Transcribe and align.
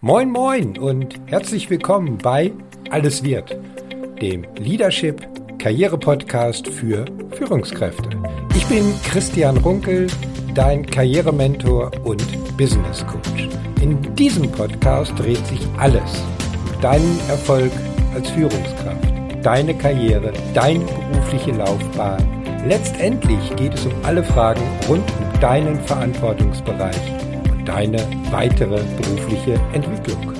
Moin 0.00 0.30
moin 0.30 0.78
und 0.78 1.18
herzlich 1.26 1.68
willkommen 1.70 2.18
bei 2.18 2.52
Alles 2.90 3.24
wird, 3.24 3.58
dem 4.22 4.46
Leadership 4.56 5.26
Karriere 5.58 5.98
Podcast 5.98 6.68
für 6.68 7.04
Führungskräfte. 7.32 8.10
Ich 8.54 8.64
bin 8.66 8.94
Christian 9.02 9.56
Runkel, 9.56 10.06
dein 10.54 10.86
Karrierementor 10.86 11.90
und 12.04 12.22
Business 12.56 13.04
Coach. 13.08 13.48
In 13.82 14.14
diesem 14.14 14.48
Podcast 14.52 15.18
dreht 15.18 15.44
sich 15.48 15.66
alles 15.78 16.22
um 16.72 16.80
deinen 16.80 17.18
Erfolg 17.28 17.72
als 18.14 18.30
Führungskraft, 18.30 19.44
deine 19.44 19.76
Karriere, 19.76 20.32
deine 20.54 20.84
berufliche 21.10 21.50
Laufbahn. 21.50 22.22
Letztendlich 22.68 23.56
geht 23.56 23.74
es 23.74 23.84
um 23.84 23.92
alle 24.04 24.22
Fragen 24.22 24.62
rund 24.88 25.02
um 25.18 25.40
deinen 25.40 25.80
Verantwortungsbereich 25.80 27.27
deine 27.68 27.98
weitere 28.30 28.80
berufliche 28.96 29.60
Entwicklung. 29.74 30.32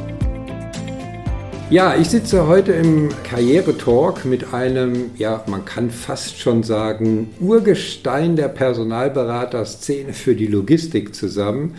Ja, 1.69 1.95
ich 1.95 2.09
sitze 2.09 2.47
heute 2.47 2.73
im 2.73 3.11
Karriere-Talk 3.23 4.25
mit 4.25 4.55
einem, 4.55 5.11
ja, 5.19 5.45
man 5.47 5.67
kann 5.67 5.91
fast 5.91 6.41
schon 6.41 6.63
sagen, 6.63 7.29
Urgestein 7.39 8.37
der 8.37 8.49
Personalberaterszene 8.49 10.15
für 10.15 10.35
die 10.35 10.47
Logistik 10.47 11.15
zusammen, 11.15 11.75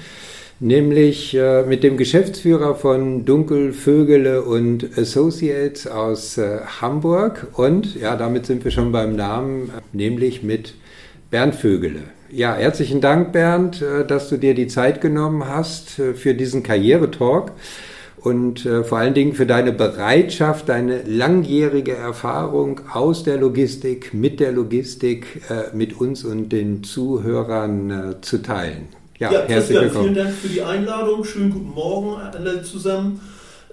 nämlich 0.59 1.35
äh, 1.35 1.63
mit 1.63 1.81
dem 1.81 1.97
Geschäftsführer 1.97 2.75
von 2.75 3.25
Dunkel, 3.25 3.73
Vögele 3.73 4.43
und 4.43 4.95
Associates 4.95 5.87
aus 5.87 6.37
äh, 6.37 6.59
Hamburg 6.79 7.47
und, 7.53 7.95
ja, 7.95 8.15
damit 8.15 8.45
sind 8.45 8.63
wir 8.63 8.69
schon 8.69 8.91
beim 8.91 9.15
Namen, 9.15 9.71
nämlich 9.93 10.43
mit 10.43 10.75
Bernd 11.31 11.55
Vögele. 11.55 12.01
Ja, 12.31 12.53
herzlichen 12.53 13.01
Dank, 13.01 13.31
Bernd, 13.31 13.81
äh, 13.81 14.05
dass 14.05 14.29
du 14.29 14.37
dir 14.37 14.53
die 14.53 14.67
Zeit 14.67 15.01
genommen 15.01 15.47
hast 15.47 15.97
äh, 15.97 16.13
für 16.13 16.35
diesen 16.35 16.61
Karrieretalk 16.61 17.53
und 18.17 18.67
äh, 18.67 18.83
vor 18.83 18.99
allen 18.99 19.15
Dingen 19.15 19.33
für 19.33 19.47
deine 19.47 19.71
Bereitschaft, 19.71 20.69
deine 20.69 21.01
langjährige 21.03 21.95
Erfahrung 21.95 22.81
aus 22.93 23.23
der 23.23 23.37
Logistik, 23.37 24.13
mit 24.13 24.39
der 24.39 24.51
Logistik, 24.51 25.41
mit 25.73 25.99
uns 25.99 26.25
und 26.25 26.49
den 26.49 26.83
Zuhörern 26.83 28.17
zu 28.21 28.39
teilen. 28.39 28.89
Ja, 29.17 29.31
ja 29.31 29.43
herzlich 29.47 29.79
willkommen. 29.79 30.03
Vielen 30.03 30.15
Dank 30.15 30.35
für 30.35 30.49
die 30.49 30.61
Einladung. 30.61 31.23
Schönen 31.23 31.51
guten 31.51 31.69
Morgen 31.69 32.21
alle 32.21 32.61
zusammen. 32.61 33.21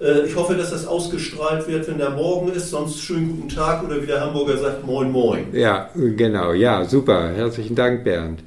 Äh, 0.01 0.25
ich 0.25 0.35
hoffe, 0.35 0.55
dass 0.55 0.71
das 0.71 0.85
ausgestrahlt 0.85 1.67
wird, 1.67 1.87
wenn 1.87 1.97
der 1.97 2.11
Morgen 2.11 2.51
ist. 2.51 2.69
Sonst 2.69 3.01
schönen 3.01 3.29
guten 3.29 3.49
Tag 3.49 3.83
oder 3.83 4.01
wie 4.01 4.07
der 4.07 4.21
Hamburger 4.21 4.57
sagt, 4.57 4.85
moin 4.85 5.11
moin. 5.11 5.47
Ja, 5.53 5.89
genau. 5.95 6.53
Ja, 6.53 6.85
super. 6.85 7.31
Herzlichen 7.35 7.75
Dank, 7.75 8.03
Bernd. 8.03 8.43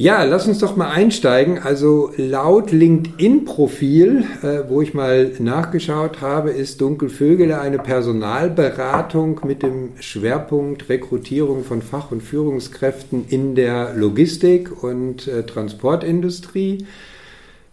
Ja, 0.00 0.22
lass 0.22 0.46
uns 0.46 0.60
doch 0.60 0.76
mal 0.76 0.90
einsteigen. 0.90 1.58
Also 1.58 2.12
laut 2.16 2.70
LinkedIn-Profil, 2.70 4.22
äh, 4.42 4.60
wo 4.68 4.80
ich 4.80 4.94
mal 4.94 5.32
nachgeschaut 5.40 6.20
habe, 6.20 6.50
ist 6.50 6.80
Dunkelvögele 6.80 7.58
eine 7.60 7.80
Personalberatung 7.80 9.40
mit 9.44 9.64
dem 9.64 9.94
Schwerpunkt 9.98 10.88
Rekrutierung 10.88 11.64
von 11.64 11.82
Fach- 11.82 12.12
und 12.12 12.22
Führungskräften 12.22 13.24
in 13.28 13.56
der 13.56 13.94
Logistik 13.96 14.84
und 14.84 15.26
äh, 15.26 15.44
Transportindustrie 15.44 16.86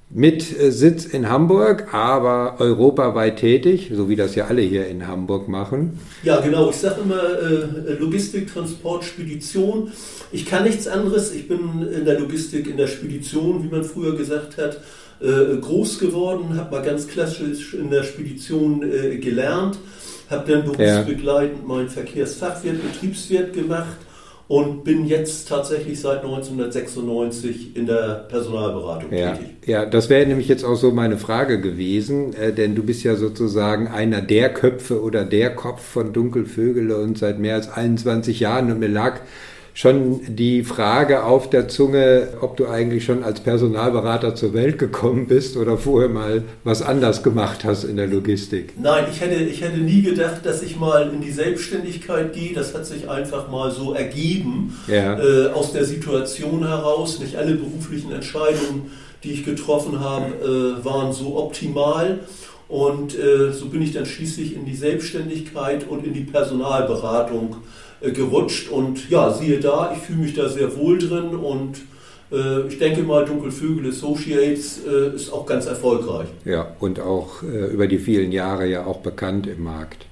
mit 0.09 0.59
äh, 0.59 0.71
Sitz 0.71 1.05
in 1.05 1.29
Hamburg, 1.29 1.93
aber 1.93 2.55
europaweit 2.59 3.37
tätig, 3.37 3.91
so 3.93 4.07
wie 4.07 4.15
das 4.15 4.35
ja 4.35 4.45
alle 4.45 4.61
hier 4.61 4.87
in 4.87 5.07
Hamburg 5.07 5.47
machen. 5.47 5.99
Ja, 6.23 6.39
genau. 6.41 6.69
Ich 6.69 6.77
sage 6.77 7.01
immer 7.01 7.39
äh, 7.39 7.93
Logistik, 7.99 8.51
Transport, 8.53 9.03
Spedition. 9.03 9.91
Ich 10.31 10.45
kann 10.45 10.63
nichts 10.63 10.87
anderes. 10.87 11.33
Ich 11.33 11.47
bin 11.47 11.87
in 11.87 12.05
der 12.05 12.19
Logistik, 12.19 12.67
in 12.67 12.77
der 12.77 12.87
Spedition, 12.87 13.63
wie 13.63 13.67
man 13.67 13.83
früher 13.83 14.15
gesagt 14.15 14.57
hat, 14.57 14.79
äh, 15.21 15.57
groß 15.57 15.99
geworden, 15.99 16.57
habe 16.57 16.75
mal 16.75 16.83
ganz 16.83 17.07
klassisch 17.07 17.73
in 17.73 17.89
der 17.89 18.03
Spedition 18.03 18.83
äh, 18.83 19.17
gelernt, 19.17 19.77
habe 20.29 20.51
dann 20.51 20.63
berufsbegleitend 20.63 21.61
ja. 21.61 21.67
meinen 21.67 21.89
Verkehrsfachwirt, 21.89 22.81
Betriebswirt 22.81 23.53
gemacht 23.53 23.97
und 24.47 24.83
bin 24.83 25.05
jetzt 25.05 25.49
tatsächlich 25.49 25.99
seit 25.99 26.23
1996 26.23 27.75
in 27.75 27.87
der 27.87 28.25
Personalberatung 28.29 29.11
ja, 29.11 29.31
tätig. 29.31 29.55
Ja, 29.65 29.85
das 29.85 30.09
wäre 30.09 30.25
nämlich 30.27 30.47
jetzt 30.47 30.63
auch 30.63 30.75
so 30.75 30.91
meine 30.91 31.17
Frage 31.17 31.59
gewesen, 31.59 32.33
äh, 32.33 32.53
denn 32.53 32.75
du 32.75 32.83
bist 32.83 33.03
ja 33.03 33.15
sozusagen 33.15 33.87
einer 33.87 34.21
der 34.21 34.53
Köpfe 34.53 35.01
oder 35.01 35.25
der 35.25 35.55
Kopf 35.55 35.81
von 35.81 36.13
Dunkelvögele 36.13 36.97
und 36.97 37.17
seit 37.17 37.39
mehr 37.39 37.55
als 37.55 37.71
21 37.71 38.39
Jahren 38.39 38.71
und 38.71 38.79
mir 38.79 38.87
lag 38.87 39.19
schon 39.75 40.21
die 40.25 40.63
Frage 40.63 41.25
auf 41.25 41.49
der 41.49 41.67
Zunge, 41.67 42.29
ob 42.39 42.55
du 42.55 42.65
eigentlich 42.65 43.03
schon 43.03 43.23
als 43.23 43.41
Personalberater 43.41 44.33
zur 44.33 44.53
Welt 44.53 44.79
gekommen 44.79 45.27
bist 45.27 45.57
oder 45.57 45.77
vorher 45.77 46.07
mal 46.07 46.43
was 46.63 46.81
anders 46.81 47.23
gemacht 47.23 47.65
hast 47.65 47.83
in 47.83 47.97
der 47.97 48.07
Logistik. 48.07 48.73
Nein, 48.81 49.03
ich 49.11 49.19
hätte, 49.19 49.35
ich 49.35 49.61
hätte 49.61 49.79
nie 49.79 50.01
gedacht, 50.01 50.45
dass 50.45 50.63
ich 50.63 50.79
mal 50.79 51.11
in 51.13 51.19
die 51.19 51.31
Selbstständigkeit 51.31 52.31
gehe. 52.31 52.53
Das 52.53 52.73
hat 52.73 52.85
sich 52.85 53.09
einfach 53.09 53.51
mal 53.51 53.69
so 53.69 53.93
ergeben 53.93 54.79
ja. 54.87 55.19
äh, 55.19 55.49
aus 55.49 55.73
der 55.73 55.83
Situation 55.83 56.65
heraus. 56.65 57.19
Nicht 57.19 57.35
alle 57.35 57.55
beruflichen 57.55 58.13
Entscheidungen, 58.13 58.93
die 59.25 59.33
ich 59.33 59.43
getroffen 59.43 59.99
habe, 59.99 60.79
äh, 60.81 60.85
waren 60.85 61.11
so 61.11 61.37
optimal. 61.37 62.21
Und 62.69 63.13
äh, 63.19 63.51
so 63.51 63.65
bin 63.67 63.81
ich 63.81 63.91
dann 63.91 64.05
schließlich 64.05 64.55
in 64.55 64.65
die 64.65 64.73
Selbstständigkeit 64.73 65.85
und 65.85 66.05
in 66.05 66.13
die 66.13 66.23
Personalberatung 66.23 67.57
äh, 67.57 67.84
gerutscht 68.01 68.69
und 68.69 69.09
ja, 69.09 69.31
siehe 69.31 69.59
da, 69.59 69.93
ich 69.95 70.01
fühle 70.01 70.19
mich 70.19 70.33
da 70.33 70.49
sehr 70.49 70.75
wohl 70.77 70.97
drin 70.97 71.35
und 71.35 71.77
äh, 72.31 72.67
ich 72.67 72.79
denke 72.79 73.03
mal, 73.03 73.25
Dunkelvögel 73.25 73.89
Associates 73.89 74.81
äh, 74.85 75.15
ist 75.15 75.31
auch 75.31 75.45
ganz 75.45 75.65
erfolgreich. 75.65 76.27
Ja, 76.43 76.75
und 76.79 76.99
auch 76.99 77.43
äh, 77.43 77.67
über 77.67 77.87
die 77.87 77.99
vielen 77.99 78.31
Jahre 78.31 78.67
ja 78.67 78.85
auch 78.85 78.99
bekannt 78.99 79.47
im 79.47 79.63
Markt. 79.63 80.05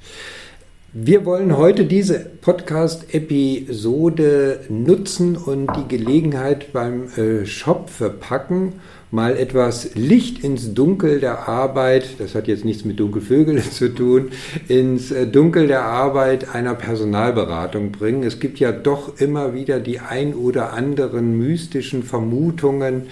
Wir 0.95 1.25
wollen 1.25 1.57
heute 1.57 1.85
diese 1.85 2.19
Podcast-Episode 2.19 4.59
nutzen 4.69 5.35
und 5.35 5.67
die 5.75 5.87
Gelegenheit 5.87 6.71
beim 6.71 7.07
äh, 7.17 7.47
Shop 7.47 7.89
verpacken 7.89 8.73
mal 9.13 9.37
etwas 9.37 9.93
Licht 9.93 10.43
ins 10.43 10.73
Dunkel 10.73 11.19
der 11.19 11.47
Arbeit, 11.47 12.15
das 12.17 12.33
hat 12.33 12.47
jetzt 12.47 12.65
nichts 12.65 12.83
mit 12.83 12.99
Dunkelvögeln 12.99 13.61
zu 13.71 13.93
tun, 13.93 14.31
ins 14.67 15.11
äh, 15.11 15.27
Dunkel 15.27 15.67
der 15.67 15.83
Arbeit 15.83 16.53
einer 16.53 16.73
Personalberatung 16.73 17.91
bringen. 17.91 18.23
Es 18.23 18.39
gibt 18.39 18.59
ja 18.59 18.71
doch 18.71 19.19
immer 19.19 19.53
wieder 19.53 19.79
die 19.79 19.99
ein 19.99 20.33
oder 20.33 20.73
anderen 20.73 21.37
mystischen 21.37 22.01
Vermutungen, 22.01 23.03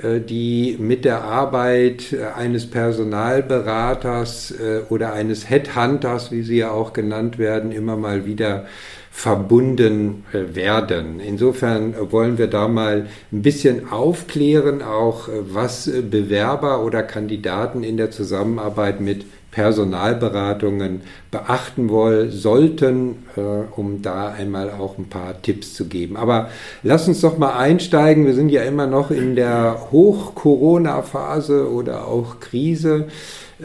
äh, 0.00 0.20
die 0.20 0.76
mit 0.78 1.04
der 1.04 1.24
Arbeit 1.24 2.12
äh, 2.12 2.26
eines 2.36 2.70
Personalberaters 2.70 4.54
oder 4.88 5.12
eines 5.12 5.50
Headhunters, 5.50 6.30
wie 6.30 6.42
sie 6.42 6.58
ja 6.58 6.70
auch 6.70 6.92
genannt 6.92 7.38
werden, 7.38 7.72
immer 7.72 7.96
mal 7.96 8.24
wieder 8.24 8.66
verbunden 9.10 10.24
äh, 10.32 10.54
werden. 10.54 11.20
Insofern 11.20 11.94
wollen 12.10 12.38
wir 12.38 12.46
da 12.46 12.68
mal 12.68 13.06
ein 13.32 13.42
bisschen 13.42 13.90
aufklären, 13.90 14.82
auch 14.82 15.28
äh, 15.28 15.32
was 15.42 15.88
äh, 15.88 16.00
Bewerber 16.00 16.84
oder 16.84 17.02
Kandidaten 17.02 17.82
in 17.82 17.96
der 17.96 18.10
Zusammenarbeit 18.10 19.00
mit 19.00 19.26
Personalberatungen 19.50 21.00
beachten 21.32 21.88
wollen, 21.88 22.30
sollten, 22.30 23.24
um 23.74 24.00
da 24.00 24.28
einmal 24.28 24.70
auch 24.70 24.96
ein 24.96 25.08
paar 25.08 25.42
Tipps 25.42 25.74
zu 25.74 25.86
geben. 25.86 26.16
Aber 26.16 26.50
lass 26.84 27.08
uns 27.08 27.20
doch 27.20 27.36
mal 27.36 27.58
einsteigen. 27.58 28.26
Wir 28.26 28.34
sind 28.34 28.50
ja 28.50 28.62
immer 28.62 28.86
noch 28.86 29.10
in 29.10 29.34
der 29.34 29.88
Hoch-Corona-Phase 29.90 31.68
oder 31.68 32.06
auch 32.06 32.38
Krise. 32.38 33.08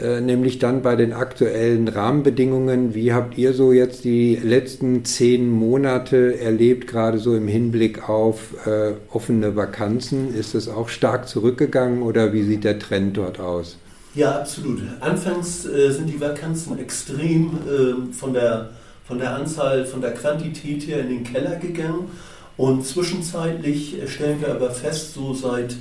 Äh, 0.00 0.20
nämlich 0.20 0.58
dann 0.58 0.82
bei 0.82 0.94
den 0.94 1.14
aktuellen 1.14 1.88
Rahmenbedingungen. 1.88 2.94
Wie 2.94 3.14
habt 3.14 3.38
ihr 3.38 3.54
so 3.54 3.72
jetzt 3.72 4.04
die 4.04 4.36
letzten 4.36 5.04
zehn 5.06 5.50
Monate 5.50 6.38
erlebt, 6.38 6.86
gerade 6.86 7.18
so 7.18 7.34
im 7.34 7.48
Hinblick 7.48 8.08
auf 8.08 8.66
äh, 8.66 8.92
offene 9.10 9.56
Vakanzen? 9.56 10.34
Ist 10.34 10.54
es 10.54 10.68
auch 10.68 10.90
stark 10.90 11.28
zurückgegangen 11.28 12.02
oder 12.02 12.34
wie 12.34 12.42
sieht 12.42 12.64
der 12.64 12.78
Trend 12.78 13.16
dort 13.16 13.40
aus? 13.40 13.78
Ja, 14.14 14.38
absolut. 14.38 14.82
Anfangs 15.00 15.64
äh, 15.64 15.90
sind 15.90 16.08
die 16.08 16.20
Vakanzen 16.20 16.78
extrem 16.78 17.58
äh, 17.66 18.12
von, 18.12 18.34
der, 18.34 18.70
von 19.06 19.18
der 19.18 19.34
Anzahl, 19.34 19.86
von 19.86 20.02
der 20.02 20.12
Quantität 20.12 20.86
her 20.86 21.00
in 21.00 21.08
den 21.08 21.24
Keller 21.24 21.56
gegangen. 21.56 22.10
Und 22.58 22.84
zwischenzeitlich 22.84 23.96
stellen 24.06 24.40
wir 24.40 24.54
aber 24.54 24.70
fest, 24.70 25.14
so 25.14 25.32
seit 25.32 25.76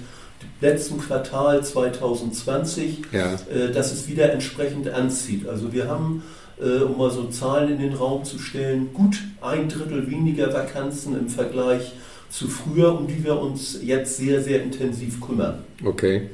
letzten 0.62 1.00
Quartal 1.00 1.64
2020, 1.64 3.02
ja. 3.12 3.34
äh, 3.34 3.72
dass 3.72 3.92
es 3.92 4.08
wieder 4.08 4.32
entsprechend 4.32 4.90
anzieht. 4.90 5.48
Also 5.48 5.74
wir 5.74 5.88
haben, 5.88 6.24
äh, 6.60 6.84
um 6.84 6.98
mal 6.98 7.12
so 7.12 7.26
Zahlen 7.26 7.72
in 7.72 7.80
den 7.80 7.94
Raum 7.94 8.24
zu 8.24 8.40
stellen, 8.40 8.94
gut 8.94 9.18
ein 9.42 9.70
Drittel 9.70 10.10
weniger 10.10 10.54
Vakanzen 10.54 11.18
im 11.18 11.30
Vergleich 11.30 11.94
zu 12.30 12.48
früher, 12.48 12.98
um 12.98 13.08
die 13.08 13.24
wir 13.24 13.40
uns 13.40 13.80
jetzt 13.82 14.18
sehr, 14.18 14.42
sehr 14.42 14.62
intensiv 14.62 15.22
kümmern. 15.22 15.60
Okay, 15.84 16.30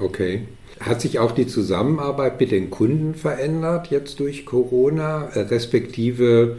okay. 0.00 0.48
Hat 0.80 1.00
sich 1.00 1.18
auch 1.18 1.32
die 1.32 1.46
Zusammenarbeit 1.46 2.38
mit 2.38 2.50
den 2.50 2.70
Kunden 2.70 3.14
verändert 3.14 3.88
jetzt 3.90 4.20
durch 4.20 4.44
Corona, 4.44 5.28
äh, 5.34 5.40
respektive 5.40 6.58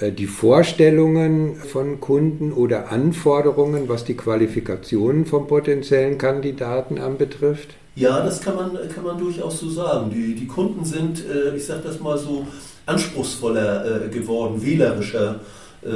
die 0.00 0.26
Vorstellungen 0.26 1.56
von 1.56 2.00
Kunden 2.00 2.52
oder 2.52 2.90
Anforderungen, 2.92 3.88
was 3.88 4.04
die 4.04 4.16
Qualifikationen 4.16 5.26
von 5.26 5.46
potenziellen 5.46 6.18
Kandidaten 6.18 6.98
anbetrifft? 6.98 7.70
Ja, 7.94 8.22
das 8.22 8.42
kann 8.42 8.56
man, 8.56 8.72
kann 8.94 9.04
man 9.04 9.18
durchaus 9.18 9.58
so 9.58 9.70
sagen. 9.70 10.10
Die, 10.10 10.34
die 10.34 10.46
Kunden 10.46 10.84
sind, 10.84 11.24
äh, 11.24 11.56
ich 11.56 11.64
sage 11.64 11.80
das 11.84 11.98
mal 11.98 12.18
so, 12.18 12.46
anspruchsvoller 12.84 14.06
äh, 14.06 14.08
geworden, 14.08 14.62
wählerischer, 14.62 15.40
äh, 15.82 15.88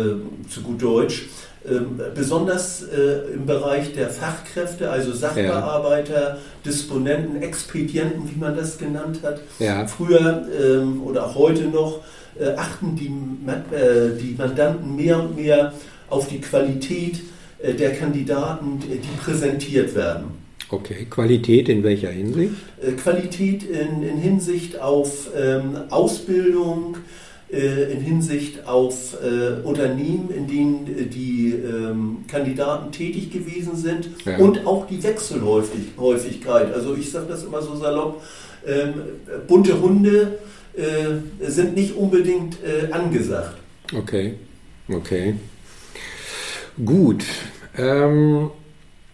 zu 0.48 0.62
gut 0.62 0.82
Deutsch. 0.82 1.28
Ähm, 1.68 2.00
besonders 2.14 2.84
äh, 2.84 3.34
im 3.34 3.44
Bereich 3.44 3.92
der 3.92 4.08
Fachkräfte, 4.08 4.90
also 4.90 5.12
Sachbearbeiter, 5.12 6.20
ja. 6.20 6.38
Disponenten, 6.64 7.42
Expedienten, 7.42 8.30
wie 8.30 8.40
man 8.40 8.56
das 8.56 8.78
genannt 8.78 9.20
hat. 9.22 9.40
Ja. 9.58 9.86
Früher 9.86 10.46
ähm, 10.58 11.02
oder 11.02 11.26
auch 11.26 11.34
heute 11.34 11.64
noch 11.64 12.00
äh, 12.40 12.54
achten 12.56 12.96
die, 12.96 13.08
äh, 13.74 14.18
die 14.20 14.34
Mandanten 14.36 14.96
mehr 14.96 15.20
und 15.20 15.36
mehr 15.36 15.72
auf 16.08 16.28
die 16.28 16.40
Qualität 16.40 17.20
äh, 17.62 17.74
der 17.74 17.94
Kandidaten, 17.94 18.80
die 18.80 19.20
präsentiert 19.22 19.94
werden. 19.94 20.40
Okay, 20.70 21.06
Qualität 21.10 21.68
in 21.68 21.82
welcher 21.82 22.10
Hinsicht? 22.10 22.52
Äh, 22.80 22.92
Qualität 22.92 23.64
in, 23.64 24.02
in 24.02 24.18
Hinsicht 24.18 24.80
auf 24.80 25.28
ähm, 25.36 25.76
Ausbildung, 25.90 26.96
äh, 27.52 27.92
in 27.92 28.00
Hinsicht 28.00 28.68
auf 28.68 29.16
äh, 29.20 29.66
Unternehmen, 29.66 30.30
in 30.30 30.46
denen 30.46 30.86
äh, 30.86 31.06
die 31.06 31.52
ähm, 31.52 32.18
Kandidaten 32.28 32.92
tätig 32.92 33.32
gewesen 33.32 33.74
sind 33.74 34.08
ja. 34.24 34.38
und 34.38 34.64
auch 34.64 34.86
die 34.86 35.02
Wechselhäufigkeit. 35.02 36.72
Also 36.72 36.94
ich 36.94 37.10
sage 37.10 37.26
das 37.28 37.42
immer 37.42 37.60
so 37.60 37.74
salopp, 37.74 38.22
ähm, 38.64 38.94
bunte 39.48 39.80
Hunde 39.80 40.38
äh, 40.76 41.50
sind 41.50 41.74
nicht 41.74 41.96
unbedingt 41.96 42.58
äh, 42.62 42.92
angesagt. 42.92 43.56
Okay, 43.96 44.34
okay. 44.88 45.34
Gut. 46.84 47.24
Ähm, 47.76 48.50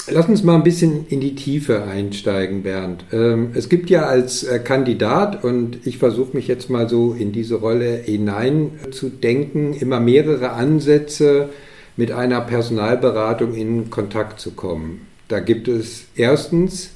Lass 0.08 0.28
uns 0.28 0.44
mal 0.44 0.54
ein 0.54 0.62
bisschen 0.62 1.04
in 1.08 1.20
die 1.20 1.34
Tiefe 1.34 1.82
einsteigen, 1.82 2.62
Bernd. 2.62 3.04
Ähm, 3.12 3.50
es 3.54 3.68
gibt 3.68 3.90
ja 3.90 4.06
als 4.06 4.44
äh, 4.44 4.60
Kandidat, 4.60 5.42
und 5.42 5.84
ich 5.84 5.98
versuche 5.98 6.36
mich 6.36 6.46
jetzt 6.46 6.70
mal 6.70 6.88
so 6.88 7.12
in 7.12 7.32
diese 7.32 7.56
Rolle 7.56 7.96
hineinzudenken, 7.96 9.74
immer 9.74 9.98
mehrere 9.98 10.52
Ansätze, 10.52 11.48
mit 11.96 12.12
einer 12.12 12.40
Personalberatung 12.40 13.54
in 13.54 13.90
Kontakt 13.90 14.38
zu 14.38 14.52
kommen. 14.52 15.08
Da 15.26 15.40
gibt 15.40 15.66
es 15.66 16.04
erstens 16.14 16.90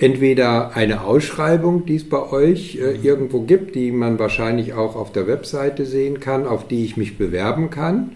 entweder 0.00 0.74
eine 0.74 1.02
Ausschreibung, 1.02 1.84
die 1.84 1.96
es 1.96 2.08
bei 2.08 2.22
euch 2.30 2.76
äh, 2.76 2.96
irgendwo 2.96 3.42
gibt, 3.42 3.74
die 3.74 3.92
man 3.92 4.18
wahrscheinlich 4.18 4.72
auch 4.72 4.96
auf 4.96 5.12
der 5.12 5.26
Webseite 5.26 5.84
sehen 5.84 6.20
kann, 6.20 6.46
auf 6.46 6.66
die 6.66 6.84
ich 6.84 6.96
mich 6.96 7.18
bewerben 7.18 7.70
kann. 7.70 8.12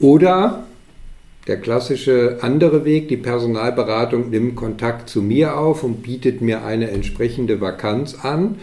Oder 0.00 0.64
der 1.46 1.58
klassische 1.58 2.38
andere 2.40 2.84
Weg, 2.84 3.08
die 3.08 3.16
Personalberatung 3.16 4.30
nimmt 4.30 4.56
Kontakt 4.56 5.08
zu 5.08 5.22
mir 5.22 5.56
auf 5.56 5.82
und 5.82 6.02
bietet 6.02 6.40
mir 6.40 6.64
eine 6.64 6.90
entsprechende 6.90 7.60
Vakanz 7.60 8.16
an. 8.22 8.56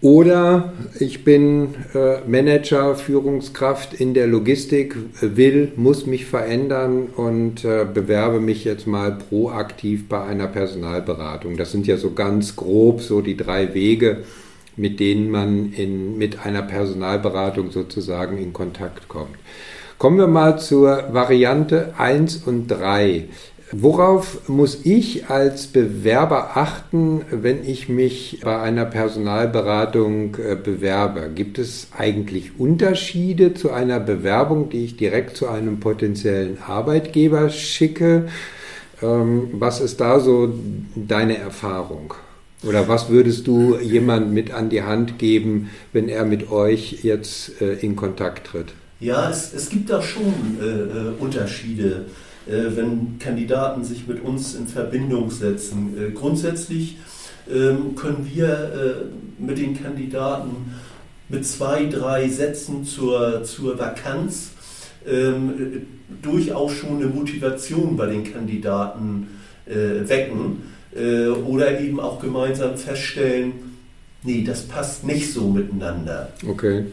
Oder 0.00 0.74
ich 1.00 1.24
bin 1.24 1.74
äh, 1.94 2.18
Manager, 2.28 2.94
Führungskraft 2.94 3.94
in 3.94 4.12
der 4.12 4.26
Logistik, 4.26 4.96
will, 5.20 5.72
muss 5.76 6.04
mich 6.04 6.26
verändern 6.26 7.06
und 7.16 7.64
äh, 7.64 7.86
bewerbe 7.92 8.38
mich 8.38 8.64
jetzt 8.64 8.86
mal 8.86 9.12
proaktiv 9.12 10.08
bei 10.08 10.22
einer 10.22 10.46
Personalberatung. 10.46 11.56
Das 11.56 11.72
sind 11.72 11.86
ja 11.86 11.96
so 11.96 12.12
ganz 12.12 12.54
grob 12.54 13.00
so 13.00 13.22
die 13.22 13.36
drei 13.36 13.72
Wege, 13.72 14.24
mit 14.76 15.00
denen 15.00 15.30
man 15.30 15.72
in, 15.72 16.18
mit 16.18 16.44
einer 16.44 16.62
Personalberatung 16.62 17.70
sozusagen 17.70 18.36
in 18.36 18.52
Kontakt 18.52 19.08
kommt. 19.08 19.36
Kommen 19.96 20.18
wir 20.18 20.26
mal 20.26 20.58
zur 20.58 21.14
Variante 21.14 21.94
1 21.96 22.38
und 22.44 22.66
3. 22.66 23.24
Worauf 23.76 24.48
muss 24.48 24.84
ich 24.84 25.30
als 25.30 25.66
Bewerber 25.66 26.56
achten, 26.56 27.22
wenn 27.32 27.64
ich 27.68 27.88
mich 27.88 28.38
bei 28.44 28.60
einer 28.60 28.84
Personalberatung 28.84 30.36
äh, 30.36 30.54
bewerbe? 30.54 31.28
Gibt 31.34 31.58
es 31.58 31.88
eigentlich 31.90 32.60
Unterschiede 32.60 33.52
zu 33.54 33.72
einer 33.72 33.98
Bewerbung, 33.98 34.70
die 34.70 34.84
ich 34.84 34.96
direkt 34.96 35.36
zu 35.36 35.48
einem 35.48 35.80
potenziellen 35.80 36.58
Arbeitgeber 36.64 37.48
schicke? 37.50 38.28
Ähm, 39.02 39.48
was 39.54 39.80
ist 39.80 40.00
da 40.00 40.20
so 40.20 40.54
deine 40.94 41.38
Erfahrung? 41.38 42.14
Oder 42.62 42.86
was 42.86 43.08
würdest 43.08 43.48
du 43.48 43.76
jemand 43.80 44.32
mit 44.32 44.52
an 44.52 44.68
die 44.68 44.84
Hand 44.84 45.18
geben, 45.18 45.70
wenn 45.92 46.08
er 46.08 46.24
mit 46.24 46.48
euch 46.52 47.00
jetzt 47.02 47.60
äh, 47.60 47.72
in 47.80 47.96
Kontakt 47.96 48.46
tritt? 48.46 48.72
Ja, 49.00 49.28
es, 49.28 49.52
es 49.52 49.68
gibt 49.68 49.90
da 49.90 50.00
schon 50.00 50.58
äh, 50.60 50.64
äh, 50.64 51.12
Unterschiede, 51.18 52.04
wenn 52.46 53.18
Kandidaten 53.18 53.84
sich 53.84 54.06
mit 54.06 54.22
uns 54.22 54.54
in 54.54 54.66
Verbindung 54.66 55.30
setzen. 55.30 55.94
Äh, 55.98 56.10
grundsätzlich 56.10 56.98
ähm, 57.50 57.94
können 57.94 58.28
wir 58.32 58.48
äh, 58.48 59.42
mit 59.42 59.58
den 59.58 59.80
Kandidaten 59.80 60.74
mit 61.28 61.46
zwei, 61.46 61.86
drei 61.86 62.28
Sätzen 62.28 62.84
zur, 62.84 63.44
zur 63.44 63.78
Vakanz 63.78 64.50
ähm, 65.06 65.86
durchaus 66.22 66.72
schon 66.72 66.96
eine 66.96 67.06
Motivation 67.06 67.96
bei 67.96 68.06
den 68.06 68.24
Kandidaten 68.24 69.28
äh, 69.66 70.08
wecken 70.08 70.74
oder 71.48 71.80
eben 71.80 71.98
auch 71.98 72.20
gemeinsam 72.20 72.76
feststellen, 72.76 73.52
nee, 74.22 74.44
das 74.44 74.62
passt 74.62 75.04
nicht 75.04 75.32
so 75.32 75.50
miteinander. 75.50 76.28
Okay. 76.48 76.84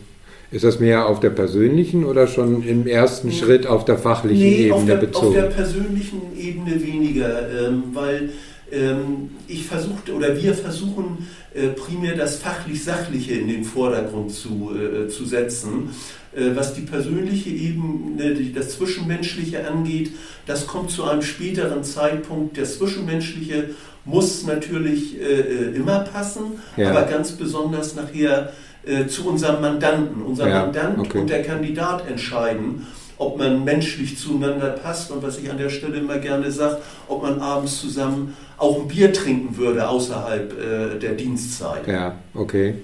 Ist 0.52 0.66
das 0.66 0.80
mehr 0.80 1.08
auf 1.08 1.22
der 1.22 1.30
persönlichen 1.30 2.04
oder 2.04 2.28
schon 2.28 2.64
im 2.68 2.86
ersten 2.86 3.30
hm. 3.30 3.38
Schritt 3.38 3.68
auf 3.68 3.86
der 3.86 3.98
fachlichen 3.98 4.44
nee, 4.44 4.66
Ebene 4.66 4.76
auf 4.76 4.86
der, 4.86 4.96
bezogen? 4.98 5.28
Auf 5.28 5.34
der 5.34 5.44
persönlichen 5.44 6.22
Ebene 6.38 6.84
weniger, 6.84 7.68
ähm, 7.68 7.84
weil 7.94 8.30
ähm, 8.72 9.32
ich 9.48 9.66
versuchte 9.66 10.14
oder 10.14 10.36
wir 10.42 10.54
versuchen 10.54 11.28
äh, 11.54 11.68
primär 11.68 12.16
das 12.16 12.38
fachlich-sachliche 12.38 13.34
in 13.34 13.48
den 13.48 13.64
Vordergrund 13.64 14.32
zu, 14.32 14.72
äh, 14.76 15.08
zu 15.08 15.26
setzen. 15.26 15.90
Äh, 16.34 16.56
was 16.56 16.74
die 16.74 16.82
persönliche 16.82 17.50
Ebene, 17.50 18.36
das 18.56 18.78
Zwischenmenschliche 18.78 19.68
angeht, 19.68 20.12
das 20.46 20.66
kommt 20.66 20.92
zu 20.92 21.04
einem 21.04 21.22
späteren 21.22 21.84
Zeitpunkt. 21.84 22.58
Das 22.58 22.78
Zwischenmenschliche 22.78 23.72
muss 24.06 24.46
natürlich 24.46 25.20
äh, 25.20 25.24
äh, 25.24 25.76
immer 25.76 26.00
passen, 26.00 26.44
ja. 26.78 26.90
aber 26.92 27.04
ganz 27.04 27.34
besonders 27.34 27.96
nachher 27.96 28.54
äh, 28.86 29.08
zu 29.08 29.28
unserem 29.28 29.62
Mandanten. 29.62 30.22
Unser 30.22 30.48
ja, 30.48 30.62
Mandant 30.62 31.00
okay. 31.00 31.20
und 31.20 31.30
der 31.30 31.44
Kandidat 31.44 32.08
entscheiden, 32.10 32.88
ob 33.18 33.38
man 33.38 33.64
menschlich 33.64 34.18
zueinander 34.18 34.70
passt 34.70 35.12
und 35.12 35.22
was 35.22 35.38
ich 35.38 35.50
an 35.52 35.58
der 35.58 35.70
Stelle 35.70 35.98
immer 35.98 36.18
gerne 36.18 36.52
sage, 36.52 36.78
ob 37.08 37.22
man 37.22 37.40
abends 37.40 37.80
zusammen 37.80 38.36
auch 38.58 38.82
ein 38.82 38.88
Bier 38.88 39.14
trinken 39.14 39.58
würde 39.58 39.88
außerhalb 39.88 40.54
äh, 40.54 41.00
der 41.00 41.14
Dienstzeit. 41.14 41.88
Ja, 41.88 42.16
okay. 42.34 42.76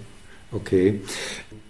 Okay. 0.52 1.02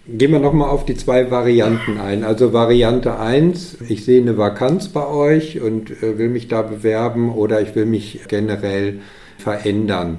Gehen 0.06 0.32
wir 0.32 0.38
nochmal 0.38 0.70
auf 0.70 0.84
die 0.86 0.96
zwei 0.96 1.30
Varianten 1.30 1.98
ein. 1.98 2.24
Also 2.24 2.52
Variante 2.52 3.18
1, 3.18 3.78
ich 3.88 4.04
sehe 4.04 4.22
eine 4.22 4.38
Vakanz 4.38 4.88
bei 4.88 5.06
euch 5.06 5.60
und 5.60 5.90
äh, 6.02 6.16
will 6.16 6.28
mich 6.28 6.48
da 6.48 6.62
bewerben 6.62 7.30
oder 7.30 7.60
ich 7.60 7.74
will 7.74 7.86
mich 7.86 8.20
generell 8.28 9.00
verändern. 9.38 10.18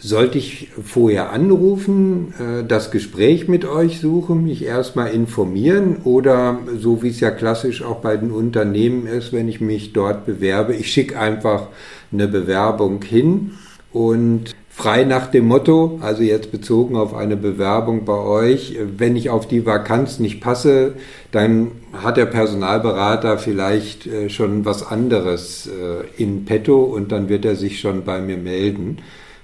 Sollte 0.00 0.38
ich 0.38 0.68
vorher 0.84 1.32
anrufen, 1.32 2.32
äh, 2.38 2.64
das 2.64 2.92
Gespräch 2.92 3.48
mit 3.48 3.64
euch 3.64 4.00
suchen, 4.00 4.44
mich 4.44 4.64
erstmal 4.64 5.10
informieren 5.10 5.96
oder 6.04 6.60
so 6.78 7.02
wie 7.02 7.08
es 7.08 7.18
ja 7.18 7.32
klassisch 7.32 7.82
auch 7.82 7.96
bei 7.96 8.16
den 8.16 8.30
Unternehmen 8.30 9.06
ist, 9.08 9.32
wenn 9.32 9.48
ich 9.48 9.60
mich 9.60 9.92
dort 9.92 10.24
bewerbe, 10.24 10.74
ich 10.74 10.92
schicke 10.92 11.18
einfach 11.18 11.68
eine 12.12 12.28
Bewerbung 12.28 13.02
hin 13.02 13.52
und 13.92 14.54
frei 14.78 15.02
nach 15.02 15.26
dem 15.26 15.48
Motto, 15.48 15.98
also 16.00 16.22
jetzt 16.22 16.52
bezogen 16.52 16.94
auf 16.94 17.12
eine 17.12 17.36
Bewerbung 17.36 18.04
bei 18.04 18.16
euch, 18.16 18.76
wenn 18.96 19.16
ich 19.16 19.28
auf 19.28 19.48
die 19.48 19.66
Vakanz 19.66 20.20
nicht 20.20 20.40
passe, 20.40 20.94
dann 21.32 21.72
hat 21.92 22.16
der 22.16 22.26
Personalberater 22.26 23.38
vielleicht 23.38 24.06
äh, 24.06 24.30
schon 24.30 24.64
was 24.64 24.86
anderes 24.86 25.66
äh, 25.66 26.22
in 26.22 26.44
petto 26.44 26.84
und 26.84 27.10
dann 27.10 27.28
wird 27.28 27.44
er 27.44 27.56
sich 27.56 27.80
schon 27.80 28.04
bei 28.04 28.20
mir 28.20 28.36
melden. 28.36 28.98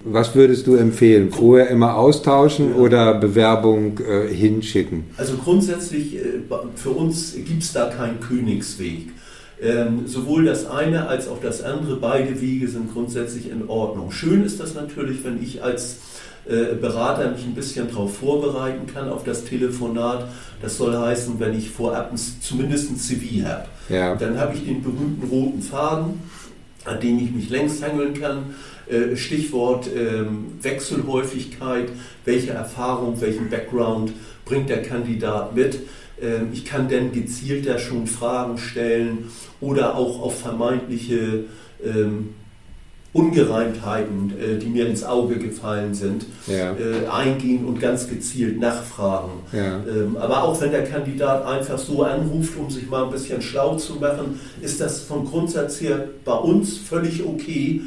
Was 0.07 0.35
würdest 0.35 0.67
du 0.67 0.77
empfehlen? 0.77 1.33
Vorher 1.33 1.69
immer 1.69 1.97
austauschen 1.97 2.75
oder 2.75 3.15
Bewerbung 3.15 3.99
äh, 3.99 4.29
hinschicken? 4.29 5.05
Also 5.17 5.37
grundsätzlich, 5.37 6.17
äh, 6.17 6.41
für 6.77 6.91
uns 6.91 7.35
gibt 7.35 7.63
es 7.63 7.73
da 7.73 7.87
keinen 7.87 8.21
Königsweg. 8.21 9.09
Ähm, 9.63 10.07
sowohl 10.07 10.45
das 10.45 10.67
eine 10.67 11.09
als 11.09 11.27
auch 11.27 11.41
das 11.41 11.63
andere, 11.63 11.97
beide 11.97 12.41
Wege 12.41 12.69
sind 12.69 12.93
grundsätzlich 12.93 13.51
in 13.51 13.69
Ordnung. 13.69 14.11
Schön 14.11 14.45
ist 14.45 14.61
das 14.61 14.75
natürlich, 14.75 15.25
wenn 15.25 15.43
ich 15.43 15.63
als 15.63 15.99
äh, 16.47 16.75
Berater 16.75 17.31
mich 17.31 17.45
ein 17.45 17.55
bisschen 17.55 17.89
darauf 17.89 18.19
vorbereiten 18.19 18.87
kann, 18.93 19.09
auf 19.09 19.25
das 19.25 19.45
Telefonat. 19.45 20.29
Das 20.61 20.77
soll 20.77 20.95
heißen, 20.95 21.41
wenn 21.41 21.57
ich 21.57 21.71
vorab 21.71 22.13
zumindest 22.43 22.91
ein 22.91 22.97
CV 22.97 23.47
habe. 23.47 23.65
Ja. 23.89 24.17
Dann 24.17 24.39
habe 24.39 24.55
ich 24.55 24.67
den 24.67 24.83
berühmten 24.83 25.27
roten 25.31 25.63
Faden, 25.63 26.21
an 26.85 27.01
dem 27.01 27.19
ich 27.19 27.31
mich 27.33 27.51
längs 27.51 27.83
hangeln 27.83 28.15
kann 28.15 28.55
äh, 28.87 29.17
Stichwort 29.17 29.89
ähm, 29.95 30.59
Wechselhäufigkeit, 30.61 31.89
welche 32.25 32.51
Erfahrung, 32.51 33.21
welchen 33.21 33.49
Background 33.49 34.13
bringt 34.45 34.69
der 34.69 34.83
Kandidat 34.83 35.55
mit. 35.55 35.81
Ähm, 36.21 36.51
ich 36.53 36.67
kann 36.67 36.89
dann 36.89 37.13
gezielter 37.13 37.79
schon 37.79 38.07
Fragen 38.07 38.59
stellen 38.59 39.31
oder 39.61 39.97
auch 39.97 40.21
auf 40.21 40.39
vermeintliche 40.39 41.45
ähm, 41.83 42.35
Ungereimtheiten, 43.15 44.33
äh, 44.39 44.59
die 44.59 44.67
mir 44.67 44.89
ins 44.89 45.05
Auge 45.05 45.37
gefallen 45.39 45.95
sind, 45.95 46.27
ja. 46.49 46.73
äh, 46.73 47.07
eingehen 47.07 47.65
und 47.65 47.81
ganz 47.81 48.09
gezielt 48.09 48.59
nachfragen. 48.59 49.31
Ja. 49.53 49.79
Ähm, 49.89 50.17
aber 50.19 50.43
auch 50.43 50.61
wenn 50.61 50.73
der 50.73 50.85
Kandidat 50.85 51.47
einfach 51.47 51.79
so 51.79 52.03
anruft, 52.03 52.59
um 52.59 52.69
sich 52.69 52.91
mal 52.91 53.05
ein 53.05 53.13
bisschen 53.13 53.41
schlau 53.41 53.77
zu 53.77 53.95
machen, 53.95 54.41
ist 54.61 54.81
das 54.81 55.03
vom 55.03 55.25
Grundsatz 55.25 55.81
her 55.81 56.09
bei 56.25 56.35
uns 56.35 56.77
völlig 56.77 57.25
okay. 57.25 57.83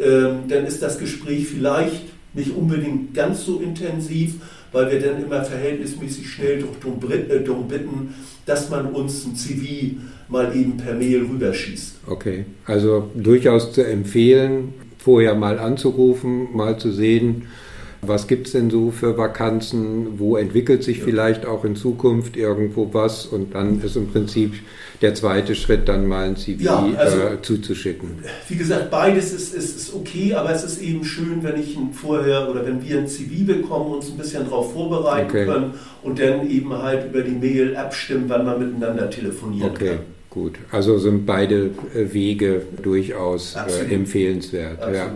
Ähm, 0.00 0.44
dann 0.48 0.64
ist 0.64 0.80
das 0.80 0.98
Gespräch 0.98 1.48
vielleicht 1.48 2.04
nicht 2.32 2.54
unbedingt 2.54 3.14
ganz 3.14 3.44
so 3.44 3.58
intensiv, 3.58 4.34
weil 4.70 4.92
wir 4.92 5.00
dann 5.00 5.20
immer 5.20 5.44
verhältnismäßig 5.44 6.28
schnell 6.30 6.62
darum 6.62 7.68
bitten, 7.68 8.14
dass 8.46 8.70
man 8.70 8.92
uns 8.92 9.24
ein 9.24 9.34
CV 9.34 9.96
mal 10.28 10.54
eben 10.54 10.76
per 10.76 10.94
Mail 10.94 11.26
rüberschießt. 11.30 11.96
Okay, 12.06 12.44
also 12.66 13.10
durchaus 13.14 13.72
zu 13.72 13.84
empfehlen, 13.84 14.74
vorher 14.98 15.34
mal 15.34 15.58
anzurufen, 15.58 16.48
mal 16.54 16.78
zu 16.78 16.92
sehen, 16.92 17.46
was 18.00 18.28
gibt 18.28 18.46
es 18.46 18.52
denn 18.52 18.70
so 18.70 18.90
für 18.92 19.18
Vakanzen, 19.18 20.18
wo 20.20 20.36
entwickelt 20.36 20.84
sich 20.84 20.98
ja. 20.98 21.04
vielleicht 21.04 21.46
auch 21.46 21.64
in 21.64 21.74
Zukunft 21.74 22.36
irgendwo 22.36 22.94
was 22.94 23.26
und 23.26 23.54
dann 23.54 23.82
ist 23.82 23.96
im 23.96 24.08
Prinzip 24.08 24.54
der 25.00 25.14
zweite 25.14 25.54
Schritt, 25.54 25.88
dann 25.88 26.06
mal 26.06 26.28
ein 26.28 26.36
CV 26.36 26.62
ja, 26.62 26.86
also, 26.96 27.18
äh, 27.18 27.42
zuzuschicken. 27.42 28.10
Wie 28.48 28.56
gesagt, 28.56 28.90
beides 28.90 29.32
ist, 29.32 29.54
ist, 29.54 29.76
ist 29.76 29.94
okay, 29.94 30.34
aber 30.34 30.52
es 30.52 30.62
ist 30.62 30.80
eben 30.80 31.04
schön, 31.04 31.42
wenn 31.42 31.58
ich 31.60 31.76
vorher 31.92 32.48
oder 32.48 32.64
wenn 32.66 32.84
wir 32.84 32.98
ein 32.98 33.08
CV 33.08 33.44
bekommen, 33.44 33.94
uns 33.94 34.10
ein 34.10 34.16
bisschen 34.16 34.44
darauf 34.44 34.72
vorbereiten 34.72 35.30
okay. 35.30 35.44
können 35.44 35.74
und 36.02 36.20
dann 36.20 36.48
eben 36.48 36.72
halt 36.72 37.06
über 37.06 37.22
die 37.22 37.32
Mail 37.32 37.76
abstimmen, 37.76 38.24
wann 38.28 38.44
man 38.44 38.58
miteinander 38.58 39.10
telefonieren 39.10 39.70
okay. 39.70 39.88
kann. 39.88 40.17
Gut, 40.30 40.58
also 40.70 40.98
sind 40.98 41.24
beide 41.24 41.70
äh, 41.94 42.12
Wege 42.12 42.62
durchaus 42.82 43.56
äh, 43.56 43.94
empfehlenswert. 43.94 44.78
Ja. 44.94 45.10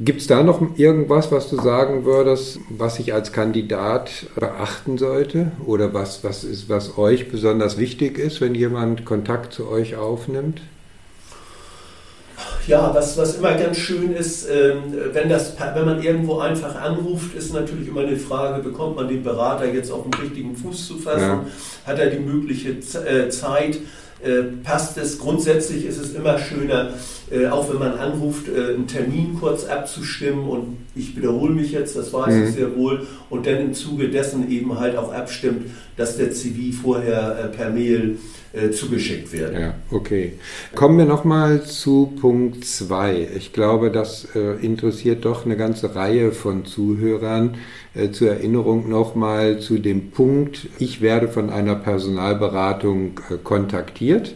Gibt 0.00 0.22
es 0.22 0.26
da 0.26 0.42
noch 0.42 0.76
irgendwas, 0.76 1.30
was 1.30 1.48
du 1.50 1.56
sagen 1.56 2.04
würdest, 2.04 2.58
was 2.68 2.98
ich 2.98 3.14
als 3.14 3.32
Kandidat 3.32 4.10
beachten 4.34 4.98
sollte? 4.98 5.52
Oder 5.64 5.94
was, 5.94 6.24
was 6.24 6.42
ist, 6.42 6.68
was 6.68 6.98
euch 6.98 7.30
besonders 7.30 7.78
wichtig 7.78 8.18
ist, 8.18 8.40
wenn 8.40 8.56
jemand 8.56 9.04
Kontakt 9.04 9.52
zu 9.52 9.68
euch 9.68 9.94
aufnimmt? 9.94 10.62
Ja, 12.66 12.92
was, 12.92 13.16
was 13.16 13.36
immer 13.36 13.54
ganz 13.54 13.76
schön 13.76 14.12
ist, 14.14 14.48
ähm, 14.50 14.94
wenn, 15.12 15.28
das, 15.28 15.54
wenn 15.74 15.84
man 15.84 16.02
irgendwo 16.02 16.38
einfach 16.38 16.74
anruft, 16.74 17.36
ist 17.36 17.52
natürlich 17.52 17.86
immer 17.86 18.00
eine 18.00 18.16
Frage, 18.16 18.62
bekommt 18.64 18.96
man 18.96 19.06
den 19.06 19.22
Berater 19.22 19.72
jetzt 19.72 19.92
auf 19.92 20.02
den 20.04 20.14
richtigen 20.14 20.56
Fuß 20.56 20.88
zu 20.88 20.98
fassen? 20.98 21.20
Ja. 21.20 21.44
Hat 21.86 21.98
er 22.00 22.10
die 22.10 22.18
mögliche 22.18 22.70
äh, 22.70 23.28
Zeit? 23.28 23.78
Äh, 24.24 24.44
passt 24.62 24.96
es. 24.96 25.18
Grundsätzlich 25.18 25.84
ist 25.84 25.98
es 25.98 26.14
immer 26.14 26.38
schöner, 26.38 26.94
äh, 27.30 27.46
auch 27.48 27.70
wenn 27.70 27.78
man 27.78 27.98
anruft, 27.98 28.48
äh, 28.48 28.74
einen 28.74 28.86
Termin 28.86 29.36
kurz 29.38 29.66
abzustimmen 29.66 30.48
und 30.48 30.78
ich 30.94 31.14
wiederhole 31.14 31.52
mich 31.52 31.72
jetzt, 31.72 31.94
das 31.94 32.10
weiß 32.10 32.32
mhm. 32.32 32.44
ich 32.44 32.54
sehr 32.54 32.74
wohl, 32.74 33.06
und 33.28 33.46
dann 33.46 33.56
im 33.56 33.74
Zuge 33.74 34.08
dessen 34.08 34.50
eben 34.50 34.78
halt 34.78 34.96
auch 34.96 35.12
abstimmt, 35.12 35.66
dass 35.98 36.16
der 36.16 36.30
CV 36.30 36.74
vorher 36.74 37.52
per 37.54 37.70
Mail 37.70 38.16
zugeschickt 38.72 39.32
wird. 39.32 39.52
Ja, 39.52 39.74
okay. 39.90 40.34
Kommen 40.76 40.96
wir 40.96 41.06
nochmal 41.06 41.64
zu 41.64 42.12
Punkt 42.20 42.64
2. 42.64 43.28
Ich 43.36 43.52
glaube, 43.52 43.90
das 43.90 44.28
interessiert 44.62 45.24
doch 45.24 45.44
eine 45.44 45.56
ganze 45.56 45.96
Reihe 45.96 46.30
von 46.30 46.64
Zuhörern. 46.64 47.56
Äh, 47.94 48.10
zur 48.10 48.30
Erinnerung 48.30 48.88
nochmal 48.88 49.60
zu 49.60 49.78
dem 49.78 50.10
Punkt, 50.10 50.68
ich 50.78 51.00
werde 51.00 51.28
von 51.28 51.50
einer 51.50 51.76
Personalberatung 51.76 53.20
äh, 53.30 53.36
kontaktiert. 53.42 54.34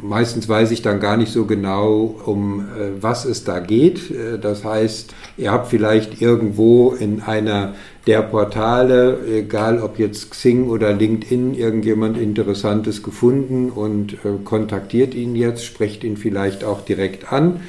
Meistens 0.00 0.48
weiß 0.48 0.72
ich 0.72 0.82
dann 0.82 0.98
gar 0.98 1.16
nicht 1.16 1.30
so 1.30 1.44
genau, 1.44 2.16
um 2.24 2.60
äh, 2.60 3.00
was 3.00 3.26
es 3.26 3.44
da 3.44 3.60
geht. 3.60 4.12
Das 4.40 4.64
heißt, 4.64 5.14
ihr 5.36 5.52
habt 5.52 5.68
vielleicht 5.68 6.20
irgendwo 6.20 6.92
in 6.92 7.20
einer 7.20 7.74
der 8.06 8.22
Portale, 8.22 9.18
egal 9.26 9.80
ob 9.80 9.98
jetzt 9.98 10.30
Xing 10.30 10.68
oder 10.68 10.92
LinkedIn, 10.92 11.54
irgendjemand 11.54 12.18
Interessantes 12.18 13.02
gefunden 13.02 13.70
und 13.70 14.18
kontaktiert 14.44 15.14
ihn 15.14 15.36
jetzt, 15.36 15.64
sprecht 15.64 16.04
ihn 16.04 16.16
vielleicht 16.16 16.64
auch 16.64 16.82
direkt 16.84 17.32
an 17.32 17.60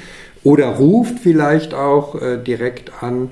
oder 0.44 0.66
ruft 0.68 1.20
vielleicht 1.20 1.74
auch 1.74 2.20
direkt 2.44 3.02
an 3.02 3.30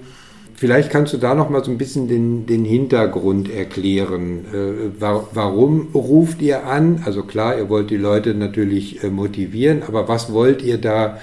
Vielleicht 0.56 0.92
kannst 0.92 1.14
du 1.14 1.18
da 1.18 1.34
noch 1.34 1.50
mal 1.50 1.64
so 1.64 1.72
ein 1.72 1.78
bisschen 1.78 2.08
den, 2.08 2.46
den 2.46 2.64
Hintergrund 2.64 3.52
erklären. 3.52 4.46
Äh, 4.54 5.02
war, 5.02 5.28
warum 5.34 5.90
ruft 5.94 6.42
ihr 6.42 6.66
an? 6.66 7.02
Also 7.06 7.24
klar, 7.24 7.58
ihr 7.58 7.70
wollt 7.70 7.90
die 7.90 7.98
Leute 7.98 8.34
natürlich 8.34 9.04
äh, 9.04 9.10
motivieren, 9.10 9.84
aber 9.88 10.08
was 10.08 10.32
wollt 10.32 10.62
ihr 10.62 10.78
da 10.78 11.18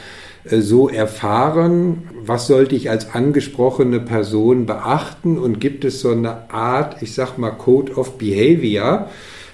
äh, 0.45 0.61
so 0.61 0.89
erfahren? 0.89 2.09
Was 2.25 2.49
sollte 2.49 2.75
ich 2.75 2.91
als 2.91 3.15
angesprochene 3.15 4.01
Person 4.01 4.67
beachten? 4.67 5.39
Und 5.39 5.61
gibt 5.61 5.85
es 5.85 6.01
so 6.01 6.11
eine 6.11 6.51
Art, 6.51 7.01
ich 7.03 7.15
sag 7.15 7.39
mal, 7.39 7.51
Code 7.51 7.95
of 7.95 8.19
Behavior, 8.19 9.09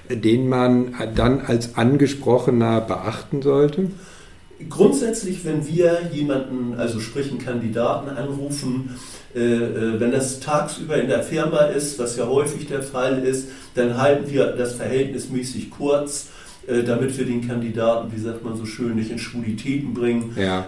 den 0.08 0.48
man 0.48 0.94
dann 1.14 1.40
als 1.40 1.76
Angesprochener 1.76 2.80
beachten 2.80 3.42
sollte? 3.42 3.90
Grundsätzlich, 4.70 5.44
wenn 5.44 5.66
wir 5.66 6.10
jemanden, 6.12 6.74
also 6.78 6.98
sprich 6.98 7.30
einen 7.30 7.40
Kandidaten 7.40 8.08
anrufen, 8.08 8.90
wenn 9.38 10.12
das 10.12 10.40
tagsüber 10.40 10.96
in 10.96 11.08
der 11.08 11.22
Firma 11.22 11.58
ist, 11.66 11.98
was 11.98 12.16
ja 12.16 12.26
häufig 12.26 12.68
der 12.68 12.82
Fall 12.82 13.18
ist, 13.18 13.48
dann 13.74 13.98
halten 13.98 14.30
wir 14.30 14.46
das 14.46 14.74
verhältnismäßig 14.74 15.70
kurz, 15.70 16.28
äh, 16.66 16.82
damit 16.82 17.16
wir 17.18 17.26
den 17.26 17.46
Kandidaten, 17.46 18.10
wie 18.14 18.20
sagt 18.20 18.42
man 18.42 18.56
so 18.56 18.64
schön, 18.64 18.96
nicht 18.96 19.10
in 19.10 19.18
Schwulitäten 19.18 19.92
bringen 19.92 20.34
ja. 20.36 20.66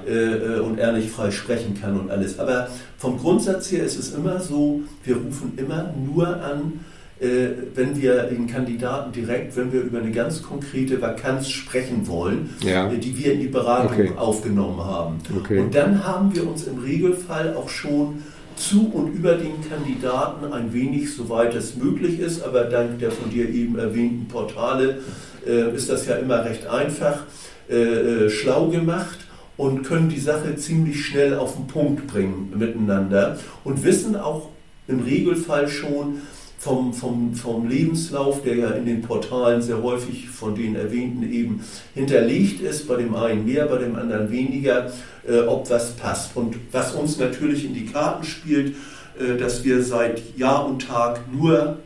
und 0.62 0.78
er 0.78 0.92
nicht 0.92 1.10
frei 1.10 1.30
sprechen 1.30 1.80
kann 1.80 1.98
und 1.98 2.10
alles. 2.10 2.38
Aber 2.38 2.68
vom 2.98 3.18
Grundsatz 3.18 3.72
her 3.72 3.84
ist 3.84 3.98
es 3.98 4.14
immer 4.14 4.38
so, 4.38 4.82
wir 5.04 5.16
rufen 5.16 5.54
immer 5.56 5.92
nur 5.96 6.28
an, 6.28 6.80
wenn 7.20 8.00
wir 8.00 8.24
den 8.24 8.46
Kandidaten 8.46 9.10
direkt, 9.10 9.56
wenn 9.56 9.72
wir 9.72 9.80
über 9.80 9.98
eine 9.98 10.12
ganz 10.12 10.40
konkrete 10.40 11.02
Vakanz 11.02 11.48
sprechen 11.48 12.06
wollen, 12.06 12.50
ja. 12.60 12.88
die 12.88 13.18
wir 13.18 13.32
in 13.32 13.40
die 13.40 13.48
Beratung 13.48 13.92
okay. 13.92 14.12
aufgenommen 14.16 14.78
haben. 14.84 15.16
Okay. 15.36 15.58
Und 15.58 15.74
dann 15.74 16.04
haben 16.04 16.32
wir 16.32 16.46
uns 16.46 16.64
im 16.68 16.78
Regelfall 16.78 17.56
auch 17.56 17.68
schon 17.68 18.22
zu 18.58 18.90
und 18.92 19.14
über 19.14 19.34
den 19.34 19.68
Kandidaten 19.68 20.52
ein 20.52 20.72
wenig, 20.72 21.14
soweit 21.14 21.54
es 21.54 21.76
möglich 21.76 22.20
ist, 22.20 22.42
aber 22.42 22.64
dank 22.64 22.98
der 22.98 23.10
von 23.10 23.30
dir 23.30 23.48
eben 23.48 23.78
erwähnten 23.78 24.28
Portale 24.28 25.00
äh, 25.46 25.74
ist 25.74 25.88
das 25.88 26.06
ja 26.06 26.16
immer 26.16 26.44
recht 26.44 26.66
einfach, 26.66 27.24
äh, 27.70 27.74
äh, 27.74 28.30
schlau 28.30 28.68
gemacht 28.68 29.18
und 29.56 29.82
können 29.82 30.08
die 30.08 30.20
Sache 30.20 30.56
ziemlich 30.56 31.04
schnell 31.04 31.36
auf 31.36 31.56
den 31.56 31.66
Punkt 31.66 32.06
bringen 32.06 32.52
miteinander 32.56 33.38
und 33.64 33.84
wissen 33.84 34.16
auch 34.16 34.48
im 34.86 35.00
Regelfall 35.00 35.68
schon, 35.68 36.22
vom, 36.58 36.92
vom, 36.92 37.34
vom 37.34 37.68
Lebenslauf, 37.68 38.42
der 38.42 38.56
ja 38.56 38.70
in 38.70 38.84
den 38.84 39.00
Portalen 39.00 39.62
sehr 39.62 39.80
häufig 39.80 40.28
von 40.28 40.56
den 40.56 40.74
erwähnten 40.74 41.32
eben 41.32 41.64
hinterlegt 41.94 42.60
ist, 42.60 42.88
bei 42.88 42.96
dem 42.96 43.14
einen 43.14 43.46
mehr, 43.46 43.66
bei 43.66 43.78
dem 43.78 43.94
anderen 43.94 44.30
weniger, 44.30 44.90
äh, 45.26 45.38
ob 45.40 45.70
was 45.70 45.92
passt. 45.92 46.36
Und 46.36 46.56
was 46.72 46.94
uns 46.94 47.18
natürlich 47.18 47.64
in 47.64 47.74
die 47.74 47.86
Karten 47.86 48.24
spielt, 48.24 48.74
äh, 49.20 49.36
dass 49.38 49.62
wir 49.64 49.82
seit 49.84 50.36
Jahr 50.36 50.66
und 50.66 50.86
Tag 50.86 51.20
nur 51.32 51.78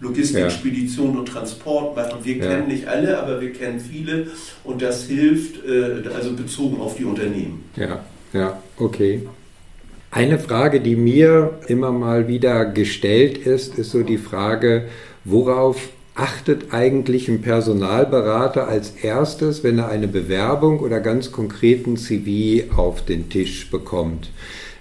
Logistik, 0.00 0.40
ja. 0.40 0.50
Spedition 0.50 1.18
und 1.18 1.26
Transport 1.26 1.96
machen. 1.96 2.18
Wir 2.22 2.36
ja. 2.36 2.46
kennen 2.46 2.68
nicht 2.68 2.86
alle, 2.86 3.18
aber 3.18 3.40
wir 3.40 3.52
kennen 3.52 3.80
viele 3.80 4.28
und 4.62 4.80
das 4.80 5.04
hilft, 5.04 5.64
äh, 5.64 6.06
also 6.14 6.34
bezogen 6.34 6.80
auf 6.80 6.96
die 6.96 7.04
Unternehmen. 7.04 7.64
Ja, 7.76 8.04
ja, 8.32 8.62
okay. 8.76 9.22
Eine 10.10 10.38
Frage, 10.38 10.80
die 10.80 10.96
mir 10.96 11.58
immer 11.66 11.92
mal 11.92 12.28
wieder 12.28 12.64
gestellt 12.64 13.36
ist, 13.36 13.78
ist 13.78 13.90
so 13.90 14.02
die 14.02 14.16
Frage, 14.16 14.84
worauf 15.24 15.90
achtet 16.14 16.72
eigentlich 16.72 17.28
ein 17.28 17.42
Personalberater 17.42 18.66
als 18.68 18.92
erstes, 19.02 19.62
wenn 19.62 19.78
er 19.78 19.88
eine 19.88 20.08
Bewerbung 20.08 20.80
oder 20.80 21.00
ganz 21.00 21.30
konkreten 21.30 21.98
CV 21.98 22.74
auf 22.74 23.04
den 23.04 23.28
Tisch 23.28 23.70
bekommt? 23.70 24.30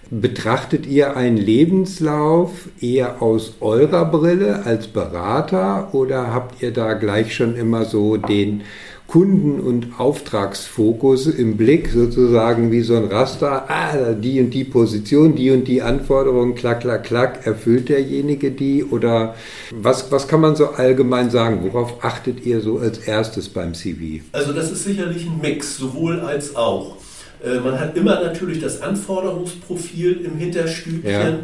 Betrachtet 0.09 0.85
ihr 0.85 1.17
einen 1.17 1.35
Lebenslauf 1.35 2.69
eher 2.79 3.21
aus 3.21 3.55
eurer 3.59 4.05
Brille 4.05 4.65
als 4.65 4.87
Berater 4.87 5.93
oder 5.93 6.33
habt 6.33 6.61
ihr 6.61 6.71
da 6.71 6.93
gleich 6.93 7.35
schon 7.35 7.57
immer 7.57 7.83
so 7.83 8.15
den 8.15 8.61
Kunden- 9.07 9.61
und 9.61 9.99
Auftragsfokus 9.99 11.27
im 11.27 11.55
Blick, 11.55 11.89
sozusagen 11.89 12.73
wie 12.73 12.81
so 12.81 12.97
ein 12.97 13.05
Raster, 13.05 13.69
ah, 13.69 14.11
die 14.11 14.41
und 14.41 14.49
die 14.49 14.65
Position, 14.65 15.33
die 15.33 15.49
und 15.51 15.65
die 15.65 15.81
Anforderungen, 15.81 16.55
klack, 16.55 16.81
klack, 16.81 17.05
klack, 17.05 17.47
erfüllt 17.47 17.87
derjenige 17.87 18.51
die? 18.51 18.83
Oder 18.83 19.35
was, 19.71 20.11
was 20.11 20.27
kann 20.27 20.41
man 20.41 20.57
so 20.57 20.71
allgemein 20.71 21.31
sagen? 21.31 21.59
Worauf 21.63 22.03
achtet 22.03 22.45
ihr 22.45 22.59
so 22.59 22.79
als 22.79 22.99
erstes 22.99 23.47
beim 23.47 23.73
CV? 23.73 24.23
Also 24.33 24.51
das 24.51 24.71
ist 24.71 24.83
sicherlich 24.83 25.25
ein 25.25 25.39
Mix, 25.41 25.77
sowohl 25.77 26.19
als 26.19 26.57
auch. 26.57 26.97
Äh, 27.41 27.59
man 27.59 27.79
hat 27.79 27.95
immer 27.95 28.21
natürlich 28.21 28.59
das 28.59 28.81
Anforderungsprofil 28.81 30.25
im 30.25 30.37
Hinterstübchen, 30.37 31.11
ja. 31.11 31.39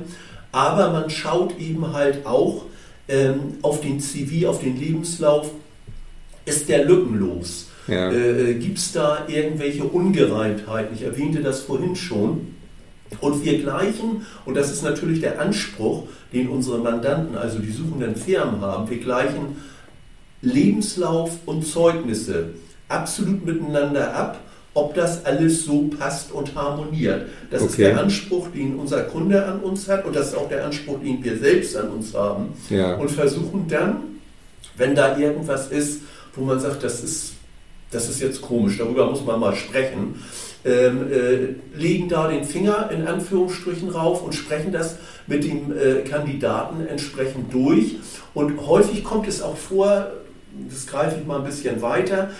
aber 0.51 0.91
man 0.91 1.09
schaut 1.09 1.57
eben 1.59 1.93
halt 1.93 2.25
auch 2.25 2.65
ähm, 3.07 3.55
auf 3.61 3.79
den 3.79 4.01
CV, 4.01 4.49
auf 4.49 4.59
den 4.59 4.77
Lebenslauf, 4.77 5.49
ist 6.45 6.69
der 6.69 6.85
lückenlos? 6.85 7.69
Ja. 7.87 8.11
Äh, 8.11 8.51
äh 8.51 8.53
Gibt 8.55 8.77
es 8.77 8.91
da 8.91 9.25
irgendwelche 9.27 9.83
Ungereimtheiten? 9.83 10.95
Ich 10.95 11.03
erwähnte 11.03 11.41
das 11.41 11.61
vorhin 11.61 11.95
schon. 11.95 12.53
Und 13.19 13.45
wir 13.45 13.59
gleichen, 13.59 14.25
und 14.45 14.55
das 14.55 14.71
ist 14.71 14.83
natürlich 14.83 15.21
der 15.21 15.39
Anspruch, 15.39 16.03
den 16.31 16.49
unsere 16.49 16.79
Mandanten, 16.79 17.37
also 17.37 17.59
die 17.59 17.71
suchenden 17.71 18.15
Firmen 18.15 18.61
haben, 18.61 18.89
wir 18.89 18.97
gleichen 18.97 19.57
Lebenslauf 20.41 21.37
und 21.45 21.65
Zeugnisse 21.65 22.49
absolut 22.89 23.45
miteinander 23.45 24.15
ab, 24.15 24.39
ob 24.73 24.95
das 24.95 25.25
alles 25.25 25.65
so 25.65 25.89
passt 25.99 26.31
und 26.31 26.55
harmoniert. 26.55 27.27
Das 27.51 27.61
okay. 27.61 27.69
ist 27.69 27.77
der 27.79 27.99
Anspruch, 27.99 28.47
den 28.49 28.75
unser 28.75 29.03
Kunde 29.03 29.45
an 29.45 29.59
uns 29.59 29.87
hat 29.87 30.05
und 30.05 30.15
das 30.15 30.29
ist 30.29 30.35
auch 30.35 30.49
der 30.49 30.65
Anspruch, 30.65 30.99
den 30.99 31.23
wir 31.23 31.37
selbst 31.37 31.77
an 31.77 31.89
uns 31.89 32.13
haben. 32.13 32.53
Ja. 32.69 32.95
Und 32.95 33.11
versuchen 33.11 33.67
dann, 33.67 33.97
wenn 34.75 34.95
da 34.95 35.17
irgendwas 35.17 35.67
ist, 35.67 36.01
wo 36.35 36.43
man 36.43 36.59
sagt, 36.59 36.83
das 36.83 37.03
ist, 37.03 37.33
das 37.91 38.09
ist 38.09 38.21
jetzt 38.21 38.41
komisch, 38.41 38.77
darüber 38.77 39.09
muss 39.09 39.23
man 39.23 39.39
mal 39.39 39.55
sprechen, 39.55 40.21
ähm, 40.65 41.11
äh, 41.11 41.77
legen 41.77 42.07
da 42.09 42.27
den 42.27 42.43
Finger 42.45 42.89
in 42.91 43.05
Anführungsstrichen 43.05 43.89
rauf 43.89 44.23
und 44.23 44.33
sprechen 44.33 44.71
das 44.71 44.97
mit 45.27 45.43
dem 45.43 45.77
äh, 45.77 46.01
Kandidaten 46.01 46.85
entsprechend 46.87 47.53
durch. 47.53 47.97
Und 48.33 48.65
häufig 48.65 49.03
kommt 49.03 49.27
es 49.27 49.41
auch 49.41 49.57
vor, 49.57 50.11
das 50.69 50.87
greife 50.87 51.17
ich 51.19 51.27
mal 51.27 51.39
ein 51.39 51.45
bisschen 51.45 51.81
weiter, 51.81 52.31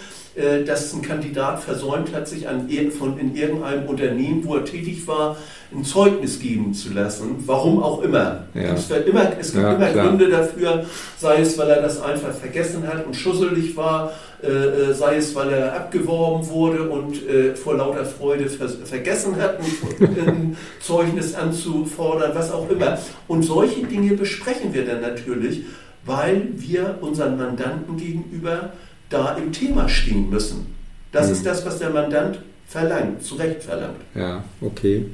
dass 0.66 0.94
ein 0.94 1.02
Kandidat 1.04 1.62
versäumt 1.62 2.14
hat, 2.14 2.28
sich 2.28 2.48
an, 2.48 2.68
von, 2.98 3.20
in 3.20 3.36
irgendeinem 3.36 3.86
Unternehmen, 3.86 4.44
wo 4.44 4.56
er 4.56 4.66
tätig 4.66 5.08
war, 5.08 5.38
ein 5.76 5.84
Zeugnis 5.84 6.40
geben 6.40 6.74
zu 6.74 6.94
lassen. 6.94 7.44
Warum 7.46 7.82
auch 7.82 8.02
immer. 8.02 8.46
Ja. 8.54 8.74
Es, 8.74 8.90
immer, 8.90 9.32
es 9.40 9.52
gibt 9.52 9.64
ja, 9.64 9.76
immer 9.76 9.90
klar. 9.90 10.08
Gründe 10.08 10.30
dafür, 10.30 10.86
sei 11.18 11.42
es, 11.42 11.58
weil 11.58 11.70
er 11.70 11.82
das 11.82 12.02
einfach 12.02 12.34
vergessen 12.34 12.88
hat 12.88 13.06
und 13.06 13.16
schusselig 13.16 13.76
war, 13.76 14.14
äh, 14.42 14.48
äh 14.48 14.94
sei 14.94 15.18
es, 15.18 15.34
weil 15.36 15.52
er 15.52 15.76
abgeworben 15.76 16.48
wurde 16.50 16.90
und 16.90 17.28
äh, 17.28 17.56
vor 17.56 17.76
lauter 17.76 18.06
Freude 18.06 18.50
ver 18.50 18.70
vergessen 18.70 19.36
hat, 19.38 19.60
ein 20.00 20.58
Zeugnis 20.80 21.36
anzufordern, 21.36 22.32
was 22.34 22.52
auch 22.52 22.70
immer. 22.70 22.98
Und 23.28 23.44
solche 23.44 23.84
Dinge 23.86 24.16
besprechen 24.16 24.74
wir 24.74 24.86
dann 24.86 25.02
natürlich, 25.02 25.64
weil 26.06 26.50
wir 26.56 26.98
unseren 27.02 27.38
Mandanten 27.38 27.98
gegenüber 27.98 28.72
da 29.14 29.36
im 29.36 29.52
Thema 29.52 29.88
stehen 29.88 30.30
müssen. 30.30 30.76
Das 31.12 31.28
mhm. 31.28 31.34
ist 31.34 31.46
das, 31.46 31.66
was 31.66 31.80
der 31.80 31.90
Mandant 31.90 32.40
verlangt, 32.68 33.24
zu 33.24 33.36
Recht 33.36 33.64
verlangt. 33.64 34.00
Ja, 34.16 34.44
okay. 34.62 35.06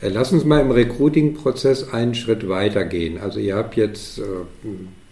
Äh, 0.00 0.08
lass 0.08 0.32
uns 0.32 0.44
mal 0.44 0.60
im 0.60 0.70
Recruiting-Prozess 0.70 1.92
einen 1.92 2.14
Schritt 2.14 2.48
weiter 2.48 2.84
gehen. 2.84 3.18
Also 3.18 3.38
ihr 3.38 3.56
habt 3.56 3.76
jetzt 3.76 4.18
äh, 4.18 4.22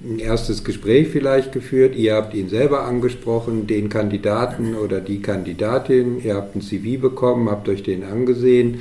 ein 0.03 0.19
erstes 0.19 0.65
Gespräch 0.65 1.09
vielleicht 1.09 1.53
geführt, 1.53 1.95
ihr 1.97 2.15
habt 2.15 2.35
ihn 2.35 2.49
selber 2.49 2.85
angesprochen, 2.85 3.67
den 3.67 3.89
Kandidaten 3.89 4.75
oder 4.75 5.01
die 5.01 5.23
Kandidatin, 5.23 6.23
ihr 6.23 6.35
habt 6.35 6.57
ein 6.57 6.61
CV 6.61 7.01
bekommen, 7.01 7.49
habt 7.49 7.69
euch 7.69 7.83
den 7.83 8.05
angesehen. 8.05 8.81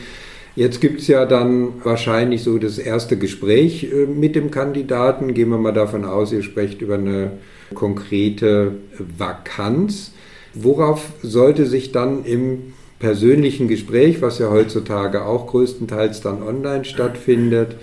Jetzt 0.55 0.81
gibt 0.81 1.01
es 1.01 1.07
ja 1.07 1.25
dann 1.25 1.83
wahrscheinlich 1.83 2.43
so 2.43 2.59
das 2.59 2.77
erste 2.77 3.17
Gespräch 3.17 3.85
äh, 3.85 4.05
mit 4.05 4.35
dem 4.35 4.51
Kandidaten. 4.51 5.33
Gehen 5.33 5.49
wir 5.49 5.57
mal 5.57 5.73
davon 5.73 6.05
aus, 6.05 6.31
ihr 6.31 6.43
sprecht 6.43 6.81
über 6.81 6.95
eine 6.95 7.39
konkrete 7.73 8.75
Vakanz. 9.17 10.11
Worauf 10.53 11.07
sollte 11.23 11.65
sich 11.65 11.91
dann 11.91 12.23
im 12.23 12.73
persönlichen 12.99 13.67
Gespräch, 13.67 14.21
was 14.21 14.37
ja 14.37 14.51
heutzutage 14.51 15.25
auch 15.25 15.47
größtenteils 15.47 16.21
dann 16.21 16.43
online 16.43 16.85
stattfindet, 16.85 17.75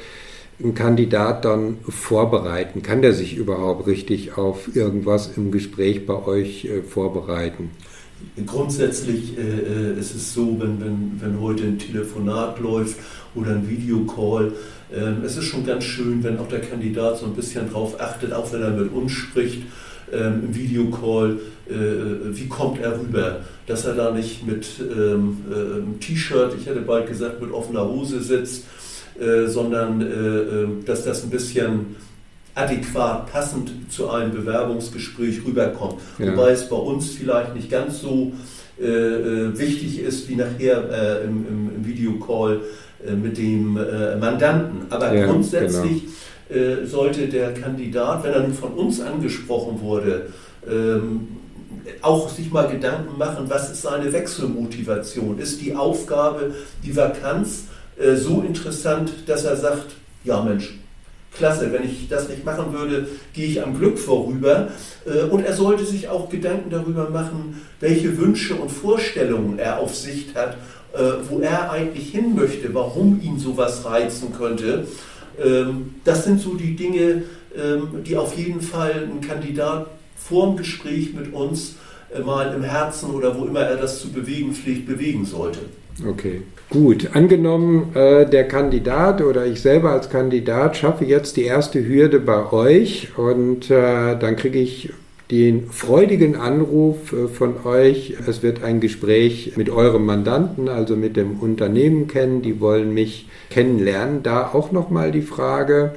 ein 0.63 0.75
Kandidat 0.77 1.45
dann 1.45 1.79
vorbereiten? 1.89 2.83
Kann 2.83 3.03
der 3.03 3.15
sich 3.15 3.37
überhaupt 3.37 3.89
richtig 3.89 4.39
auf 4.39 4.77
irgendwas 4.77 5.37
im 5.37 5.51
Gespräch 5.51 6.07
bei 6.07 6.25
euch 6.25 6.67
äh, 6.67 6.83
vorbereiten? 6.83 7.71
Grundsätzlich 8.47 9.37
äh, 9.37 9.41
äh, 9.41 9.99
ist 9.99 10.15
es 10.15 10.33
so, 10.33 10.57
wenn, 10.59 10.81
wenn, 10.81 11.21
wenn 11.21 11.41
heute 11.41 11.65
ein 11.65 11.79
Telefonat 11.79 12.61
läuft 12.61 12.97
oder 13.35 13.51
ein 13.51 13.69
Videocall, 13.69 14.53
äh, 14.93 15.25
es 15.25 15.37
ist 15.37 15.45
schon 15.45 15.67
ganz 15.67 15.85
schön, 15.85 16.23
wenn 16.25 16.39
auch 16.39 16.49
der 16.49 16.61
Kandidat 16.61 17.19
so 17.19 17.27
ein 17.27 17.35
bisschen 17.35 17.71
drauf 17.71 18.01
achtet, 18.01 18.33
auch 18.33 18.53
wenn 18.53 18.63
er 18.63 18.71
mit 18.71 18.93
uns 18.93 19.13
spricht, 19.13 19.63
ähm, 20.13 20.43
im 20.47 20.55
Videocall, 20.55 21.39
äh, 21.69 21.73
wie 22.37 22.49
kommt 22.49 22.81
er 22.81 22.99
rüber, 22.99 23.41
dass 23.67 23.85
er 23.85 23.95
da 23.95 24.11
nicht 24.11 24.47
mit 24.47 24.67
ähm, 24.81 25.39
äh, 25.51 26.01
T-Shirt, 26.01 26.55
ich 26.59 26.67
hätte 26.67 26.81
bald 26.81 27.07
gesagt, 27.07 27.41
mit 27.41 27.53
offener 27.53 27.87
Hose 27.87 28.21
sitzt, 28.21 28.65
äh, 29.21 29.47
sondern 29.47 30.01
äh, 30.01 30.05
äh, 30.05 30.69
dass 30.85 31.05
das 31.05 31.25
ein 31.25 31.31
bisschen 31.31 31.97
adäquat, 32.55 33.31
passend 33.31 33.71
zu 33.91 34.11
einem 34.11 34.33
Bewerbungsgespräch 34.33 35.41
rüberkommt. 35.47 35.97
Ja. 36.19 36.33
Wobei 36.33 36.51
es 36.51 36.69
bei 36.69 36.77
uns 36.77 37.11
vielleicht 37.11 37.55
nicht 37.55 37.71
ganz 37.71 38.01
so 38.01 38.33
äh, 38.81 38.85
äh 38.85 39.59
wichtig 39.59 40.01
ist 40.01 40.29
wie 40.29 40.37
nachher 40.37 40.91
äh, 40.91 41.25
im, 41.25 41.47
im, 41.47 41.71
im, 41.77 41.87
Videocall 41.87 42.61
äh, 43.07 43.13
mit 43.13 43.39
dem 43.39 43.77
äh, 43.77 44.17
Mandanten. 44.17 44.87
Aber 44.91 45.13
ja, 45.15 45.27
grundsätzlich 45.27 46.05
genau. 46.49 46.87
sollte 46.87 47.29
der 47.29 47.55
Kandidat, 47.55 48.25
wenn 48.25 48.33
er 48.33 48.41
nun 48.41 48.55
von 48.55 48.73
uns 48.73 49.01
angesprochen 49.01 49.81
wurde, 49.81 50.27
ähm, 50.69 51.29
auch 52.03 52.29
sich 52.29 52.51
mal 52.51 52.69
Gedanken 52.69 53.17
machen, 53.19 53.47
was 53.49 53.71
ist 53.71 53.83
seine 53.83 54.13
Wechselmotivation? 54.13 55.39
Ist 55.39 55.61
die 55.61 55.75
Aufgabe, 55.75 56.55
die 56.85 56.95
Vakanz 56.95 57.65
so 58.17 58.43
interessant, 58.43 59.11
dass 59.27 59.45
er 59.45 59.57
sagt, 59.57 59.87
ja 60.25 60.43
Mensch, 60.43 60.80
klasse, 61.33 61.73
wenn 61.73 61.85
ich 61.85 62.09
das 62.09 62.29
nicht 62.29 62.45
machen 62.45 62.73
würde, 62.73 63.09
gehe 63.33 63.47
ich 63.47 63.63
am 63.63 63.79
Glück 63.79 63.99
vorüber. 63.99 64.69
Äh, 65.07 65.25
und 65.25 65.45
er 65.45 65.55
sollte 65.55 65.85
sich 65.85 66.09
auch 66.09 66.29
Gedanken 66.29 66.71
darüber 66.71 67.11
machen, 67.11 67.61
welche 67.81 68.17
Wünsche 68.19 68.55
und 68.55 68.71
Vorstellungen 68.71 69.59
er 69.59 69.79
auf 69.79 69.95
Sicht 69.95 70.35
hat, 70.35 70.57
äh, 70.93 70.99
wo 71.29 71.41
er 71.41 71.71
eigentlich 71.71 72.11
hin 72.11 72.35
möchte, 72.35 72.75
warum 72.75 73.21
ihn 73.23 73.39
sowas 73.39 73.85
reizen 73.85 74.33
könnte. 74.37 74.87
Ähm, 75.43 75.95
das 76.05 76.25
sind 76.25 76.41
so 76.41 76.55
die 76.55 76.77
Dinge, 76.77 77.23
ähm, 77.57 78.03
die 78.05 78.17
auf 78.17 78.37
jeden 78.37 78.61
Fall 78.61 79.09
ein 79.11 79.21
Kandidat 79.21 79.87
vor 80.17 80.47
dem 80.47 80.57
Gespräch 80.57 81.15
mit 81.15 81.33
uns 81.33 81.77
äh, 82.15 82.21
mal 82.21 82.53
im 82.55 82.63
Herzen 82.63 83.11
oder 83.11 83.39
wo 83.39 83.45
immer 83.45 83.61
er 83.61 83.77
das 83.77 84.01
zu 84.01 84.11
bewegen 84.11 84.53
pflegt, 84.53 84.87
bewegen 84.87 85.25
sollte. 85.25 85.61
Okay, 86.07 86.43
gut. 86.71 87.11
Angenommen, 87.15 87.95
äh, 87.95 88.25
der 88.25 88.49
Kandidat 88.49 89.21
oder 89.21 89.45
ich 89.45 89.61
selber 89.61 89.91
als 89.91 90.09
Kandidat 90.09 90.77
schaffe 90.77 91.05
jetzt 91.05 91.37
die 91.37 91.45
erste 91.45 91.87
Hürde 91.87 92.21
bei 92.21 92.53
euch 92.53 93.09
und 93.19 93.71
äh, 93.71 94.17
dann 94.17 94.37
kriege 94.37 94.59
ich 94.59 94.93
den 95.31 95.69
freudigen 95.71 96.37
Anruf 96.37 97.13
äh, 97.13 97.29
von 97.29 97.65
euch. 97.65 98.17
Es 98.27 98.43
wird 98.43 98.63
ein 98.63 98.81
Gespräch 98.81 99.53
mit 99.57 99.69
eurem 99.69 100.07
Mandanten, 100.07 100.69
also 100.69 100.97
mit 100.97 101.17
dem 101.17 101.41
Unternehmen 101.41 102.09
kennen. 102.09 102.43
Die 102.43 102.61
wollen 102.61 102.95
mich 102.95 103.29
kennenlernen. 103.51 104.23
Da 104.23 104.51
auch 104.53 104.73
nochmal 104.73 105.11
die 105.13 105.23
Frage, 105.23 105.95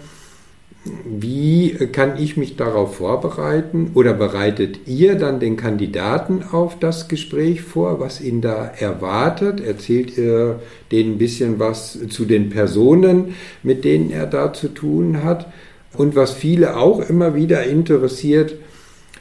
wie 0.85 1.69
kann 1.93 2.17
ich 2.17 2.35
mich 2.35 2.57
darauf 2.57 2.97
vorbereiten 2.97 3.91
oder 3.93 4.13
bereitet 4.13 4.85
ihr 4.85 5.15
dann 5.15 5.39
den 5.39 5.55
Kandidaten 5.55 6.43
auf 6.51 6.77
das 6.77 7.07
Gespräch 7.07 7.61
vor, 7.61 8.01
was 8.01 8.19
ihn 8.19 8.41
da 8.41 8.65
erwartet? 8.65 9.61
Erzählt 9.61 10.17
ihr 10.17 10.59
denen 10.91 11.13
ein 11.13 11.17
bisschen 11.17 11.57
was 11.59 11.97
zu 12.09 12.25
den 12.25 12.49
Personen, 12.49 13.35
mit 13.63 13.85
denen 13.85 14.11
er 14.11 14.25
da 14.25 14.51
zu 14.51 14.67
tun 14.67 15.23
hat? 15.23 15.47
Und 15.95 16.15
was 16.15 16.33
viele 16.33 16.75
auch 16.75 17.07
immer 17.07 17.33
wieder 17.35 17.63
interessiert, 17.63 18.55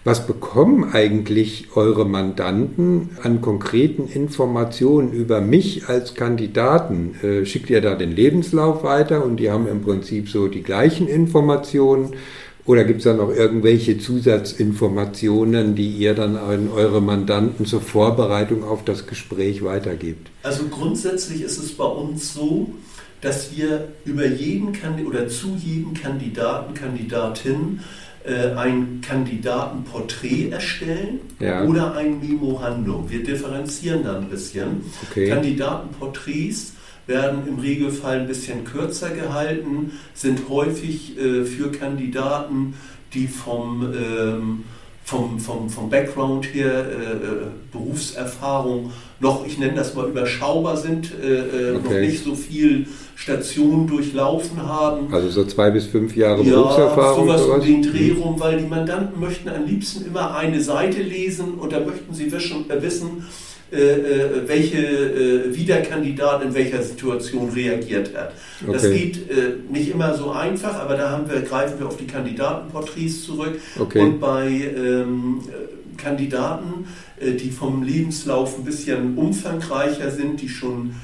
was 0.04 0.26
bekommen 0.26 0.92
eigentlich 0.92 1.68
eure 1.76 2.04
Mandanten 2.04 3.10
an 3.22 3.40
konkreten 3.40 4.08
Informationen 4.08 5.12
über 5.12 5.40
mich 5.40 5.88
als 5.88 6.14
Kandidaten? 6.14 7.14
Äh, 7.22 7.46
schickt 7.46 7.70
ihr 7.70 7.80
da 7.80 7.94
den 7.94 8.10
Lebenslauf 8.10 8.82
weiter 8.82 9.24
und 9.24 9.36
die 9.36 9.50
haben 9.50 9.68
im 9.68 9.82
Prinzip 9.82 10.28
so 10.28 10.48
die 10.48 10.62
gleichen 10.62 11.06
Informationen? 11.06 12.16
Oder 12.64 12.84
gibt 12.84 12.98
es 12.98 13.04
da 13.04 13.14
noch 13.14 13.30
irgendwelche 13.30 13.98
Zusatzinformationen, 13.98 15.74
die 15.74 15.90
ihr 15.90 16.14
dann 16.14 16.36
an 16.36 16.68
eure 16.68 17.00
Mandanten 17.00 17.66
zur 17.66 17.80
Vorbereitung 17.80 18.62
auf 18.62 18.84
das 18.84 19.06
Gespräch 19.08 19.64
weitergebt? 19.64 20.30
Also 20.44 20.64
grundsätzlich 20.68 21.42
ist 21.42 21.58
es 21.58 21.72
bei 21.72 21.84
uns 21.84 22.34
so, 22.34 22.68
dass 23.22 23.56
wir 23.56 23.88
über 24.04 24.26
jeden 24.26 24.72
Kandidaten 24.72 25.06
oder 25.06 25.28
zu 25.28 25.56
jedem 25.56 25.94
Kandidaten, 25.94 26.74
Kandidatin 26.74 27.80
äh, 28.24 28.52
ein 28.54 29.00
Kandidatenporträt 29.00 30.50
erstellen 30.50 31.20
ja. 31.40 31.64
oder 31.64 31.94
ein 31.96 32.20
Memorandum. 32.20 33.08
Wir 33.08 33.24
differenzieren 33.24 34.04
da 34.04 34.18
ein 34.18 34.28
bisschen. 34.28 34.84
Okay. 35.08 35.28
Kandidatenporträts 35.28 36.74
werden 37.06 37.46
im 37.48 37.58
Regelfall 37.58 38.20
ein 38.20 38.26
bisschen 38.26 38.64
kürzer 38.64 39.10
gehalten, 39.10 39.92
sind 40.14 40.48
häufig 40.48 41.18
äh, 41.18 41.44
für 41.44 41.72
Kandidaten, 41.72 42.74
die 43.14 43.28
vom, 43.28 43.92
ähm, 43.94 44.64
vom, 45.04 45.38
vom, 45.38 45.68
vom 45.68 45.90
Background 45.90 46.46
her, 46.54 46.86
äh, 46.86 47.12
äh 47.12 47.46
Berufserfahrung 47.72 48.92
noch, 49.20 49.46
ich 49.46 49.58
nenne 49.58 49.74
das 49.74 49.94
mal 49.94 50.08
überschaubar 50.08 50.76
sind, 50.76 51.12
äh, 51.22 51.70
äh, 51.70 51.76
okay. 51.76 51.82
noch 51.82 52.00
nicht 52.00 52.24
so 52.24 52.34
viel 52.34 52.86
Stationen 53.14 53.86
durchlaufen 53.86 54.60
haben. 54.62 55.12
Also 55.12 55.28
so 55.28 55.44
zwei 55.44 55.70
bis 55.70 55.86
fünf 55.86 56.16
Jahre 56.16 56.42
ja, 56.42 56.54
Berufserfahrung. 56.54 57.26
sowas 57.28 57.42
um 57.42 57.60
den 57.60 57.82
Dreh 57.82 58.12
rum, 58.12 58.38
weil 58.38 58.58
die 58.58 58.66
Mandanten 58.66 59.20
möchten 59.20 59.48
am 59.48 59.64
liebsten 59.64 60.06
immer 60.06 60.34
eine 60.36 60.60
Seite 60.60 61.02
lesen 61.02 61.54
und 61.54 61.72
da 61.72 61.80
möchten 61.80 62.12
sie 62.12 62.32
wissen, 62.32 62.68
äh, 62.68 62.82
wissen 62.82 63.26
äh, 63.72 63.76
äh, 63.76 64.48
welche, 64.48 64.78
äh, 64.78 65.54
wie 65.54 65.64
der 65.64 65.82
Kandidat 65.82 66.44
in 66.44 66.54
welcher 66.54 66.82
Situation 66.82 67.48
reagiert 67.48 68.14
hat. 68.14 68.34
Okay. 68.62 68.72
Das 68.72 68.82
geht 68.82 69.30
äh, 69.30 69.54
nicht 69.70 69.90
immer 69.90 70.14
so 70.14 70.30
einfach, 70.30 70.78
aber 70.78 70.96
da 70.96 71.10
haben 71.10 71.30
wir, 71.30 71.40
greifen 71.40 71.78
wir 71.78 71.86
auf 71.86 71.96
die 71.96 72.06
Kandidatenporträts 72.06 73.24
zurück. 73.24 73.58
Okay. 73.78 74.00
Und 74.00 74.20
bei 74.20 74.48
ähm, 74.48 75.40
Kandidaten, 75.96 76.86
äh, 77.18 77.32
die 77.32 77.50
vom 77.50 77.82
Lebenslauf 77.82 78.58
ein 78.58 78.64
bisschen 78.64 79.16
umfangreicher 79.16 80.10
sind, 80.10 80.42
die 80.42 80.50
schon 80.50 80.94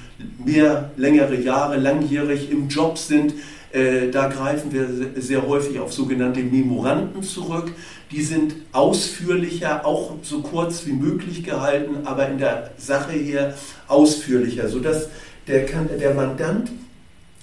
mehr 0.45 0.91
längere 0.97 1.41
Jahre 1.41 1.79
langjährig 1.79 2.51
im 2.51 2.69
Job 2.69 2.99
sind, 2.99 3.33
äh, 3.73 4.11
da 4.11 4.29
greifen 4.29 4.73
wir 4.73 4.89
sehr 5.17 5.47
häufig 5.47 5.79
auf 5.79 5.93
sogenannte 5.93 6.41
Memoranden 6.41 7.23
zurück. 7.23 7.73
Die 8.11 8.23
sind 8.23 8.55
ausführlicher, 8.73 9.85
auch 9.87 10.15
so 10.23 10.41
kurz 10.41 10.87
wie 10.87 10.93
möglich 10.93 11.45
gehalten, 11.45 12.07
aber 12.07 12.29
in 12.29 12.39
der 12.39 12.71
Sache 12.79 13.13
hier 13.13 13.55
ausführlicher, 13.87 14.69
sodass 14.69 15.09
der, 15.47 15.67
der 15.67 16.15
Mandant 16.15 16.71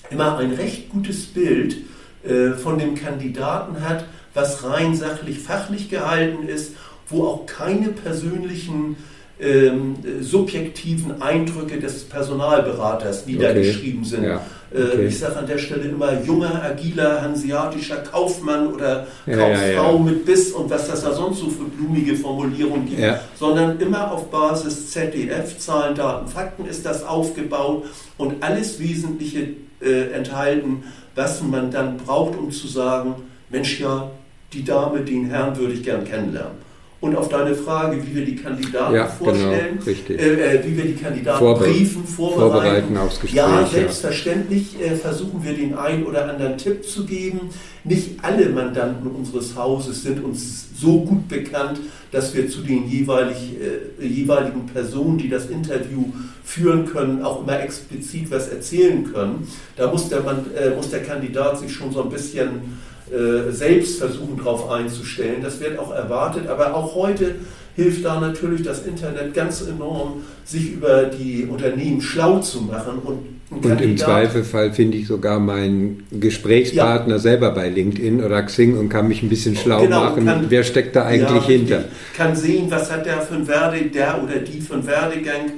immer 0.09 0.37
ein 0.37 0.53
recht 0.53 0.89
gutes 0.89 1.25
Bild 1.25 1.77
äh, 2.23 2.51
von 2.51 2.79
dem 2.79 2.95
Kandidaten 2.95 3.81
hat, 3.81 4.05
was 4.33 4.63
rein 4.63 4.95
sachlich, 4.95 5.39
fachlich 5.39 5.89
gehalten 5.89 6.47
ist, 6.47 6.73
wo 7.09 7.25
auch 7.25 7.45
keine 7.45 7.89
persönlichen 7.89 8.97
ähm, 9.39 9.95
subjektiven 10.21 11.21
Eindrücke 11.21 11.79
des 11.79 12.05
Personalberaters 12.05 13.25
niedergeschrieben 13.25 14.01
okay. 14.01 14.09
sind. 14.09 14.23
Ja. 14.23 14.41
Äh, 14.75 14.83
okay. 14.83 15.07
Ich 15.07 15.19
sage 15.19 15.37
an 15.37 15.47
der 15.47 15.57
Stelle 15.57 15.83
immer 15.83 16.21
junger, 16.21 16.61
agiler, 16.63 17.21
hanseatischer 17.21 17.97
Kaufmann 17.97 18.73
oder 18.73 19.07
ja, 19.25 19.37
Kauffrau 19.37 19.95
ja, 19.95 19.99
mit 19.99 20.25
Biss 20.25 20.51
und 20.51 20.69
was 20.69 20.89
das 20.89 21.03
da 21.03 21.13
sonst 21.13 21.39
so 21.39 21.49
für 21.49 21.63
blumige 21.63 22.15
Formulierungen 22.15 22.87
gibt, 22.87 23.01
sondern 23.37 23.79
immer 23.79 24.11
auf 24.11 24.29
Basis 24.29 24.91
ZDF, 24.91 25.57
Zahlen, 25.59 25.95
Daten, 25.95 26.27
Fakten 26.27 26.65
ist 26.65 26.85
das 26.85 27.03
aufgebaut 27.05 27.85
und 28.17 28.43
alles 28.43 28.79
Wesentliche 28.79 29.47
äh, 29.81 30.11
enthalten, 30.11 30.83
was 31.15 31.41
man 31.41 31.71
dann 31.71 31.97
braucht, 31.97 32.37
um 32.37 32.51
zu 32.51 32.67
sagen, 32.67 33.15
Mensch, 33.49 33.79
ja, 33.79 34.11
die 34.51 34.65
Dame, 34.65 35.01
den 35.01 35.29
Herrn 35.29 35.55
würde 35.55 35.73
ich 35.73 35.83
gern 35.83 36.03
kennenlernen 36.03 36.64
und 37.05 37.15
auf 37.15 37.29
deine 37.29 37.53
Frage, 37.53 38.01
wie 38.03 38.15
wir 38.15 38.25
die 38.25 38.35
Kandidaten 38.35 38.95
ja, 38.95 39.03
genau, 39.03 39.13
vorstellen, 39.17 39.79
genau, 39.85 40.21
äh, 40.21 40.59
wie 40.65 40.77
wir 40.77 40.85
die 40.85 40.95
Kandidaten 40.95 41.39
Vorbe 41.39 41.65
briefen, 41.65 42.03
vorbereiten. 42.03 42.51
vorbereiten 42.51 42.97
aufs 42.97 43.19
Gespräch, 43.19 43.37
ja, 43.37 43.65
selbstverständlich. 43.65 44.81
Äh, 44.81 44.95
versuchen 44.95 45.43
wir 45.43 45.53
den 45.53 45.75
einen 45.75 46.03
oder 46.05 46.27
anderen 46.27 46.57
Tipp 46.57 46.83
zu 46.83 47.05
geben. 47.05 47.51
Nicht 47.83 48.23
alle 48.23 48.49
Mandanten 48.49 49.07
unseres 49.11 49.55
Hauses 49.55 50.01
sind 50.01 50.23
uns 50.23 50.69
so 50.75 51.01
gut 51.01 51.27
bekannt, 51.27 51.79
dass 52.11 52.33
wir 52.33 52.49
zu 52.49 52.61
den 52.61 52.89
jeweilig, 52.89 53.55
äh, 53.99 54.05
jeweiligen 54.05 54.65
Personen, 54.65 55.19
die 55.19 55.29
das 55.29 55.45
Interview 55.45 56.05
führen 56.43 56.85
können, 56.85 57.21
auch 57.21 57.43
immer 57.43 57.59
explizit 57.59 58.31
was 58.31 58.47
erzählen 58.47 59.11
können. 59.11 59.47
Da 59.75 59.91
muss 59.91 60.09
der, 60.09 60.21
Mann, 60.21 60.45
äh, 60.55 60.75
muss 60.75 60.89
der 60.89 61.03
Kandidat 61.03 61.59
sich 61.59 61.71
schon 61.71 61.91
so 61.91 62.01
ein 62.01 62.09
bisschen 62.09 62.79
äh, 63.11 63.51
selbst 63.51 63.99
versuchen, 63.99 64.37
darauf 64.37 64.69
einzustellen. 64.69 65.41
Das 65.43 65.59
wird 65.59 65.77
auch 65.77 65.91
erwartet, 65.91 66.47
aber 66.47 66.73
auch 66.73 66.95
heute 66.95 67.35
hilft 67.75 68.05
da 68.05 68.19
natürlich 68.19 68.63
das 68.63 68.85
Internet 68.85 69.33
ganz 69.33 69.61
enorm, 69.61 70.23
sich 70.45 70.73
über 70.73 71.03
die 71.03 71.45
Unternehmen 71.45 72.01
schlau 72.01 72.39
zu 72.39 72.61
machen 72.61 72.99
und 73.03 73.35
und 73.51 73.79
im 73.79 73.95
Zweifelfall 73.95 74.73
finde 74.73 74.97
ich 74.97 75.07
sogar 75.07 75.39
meinen 75.39 76.03
Gesprächspartner 76.11 77.15
ja. 77.15 77.19
selber 77.19 77.51
bei 77.51 77.69
LinkedIn 77.69 78.23
oder 78.23 78.41
Xing 78.41 78.75
und 78.75 78.89
kann 78.89 79.07
mich 79.07 79.21
ein 79.21 79.29
bisschen 79.29 79.55
schlau 79.55 79.83
genau, 79.83 80.05
machen. 80.05 80.25
Kann, 80.25 80.45
Wer 80.49 80.63
steckt 80.63 80.95
da 80.95 81.05
eigentlich 81.05 81.43
ja, 81.43 81.47
hinter? 81.47 81.83
Kann 82.17 82.35
sehen, 82.35 82.65
was 82.69 82.91
hat 82.91 83.05
der 83.05 83.21
für 83.21 83.35
ein 83.35 83.47
Werde, 83.47 83.81
der 83.83 84.21
oder 84.23 84.37
die 84.37 84.59
für 84.59 84.73
einen 84.73 84.87
Werdegang 84.87 85.51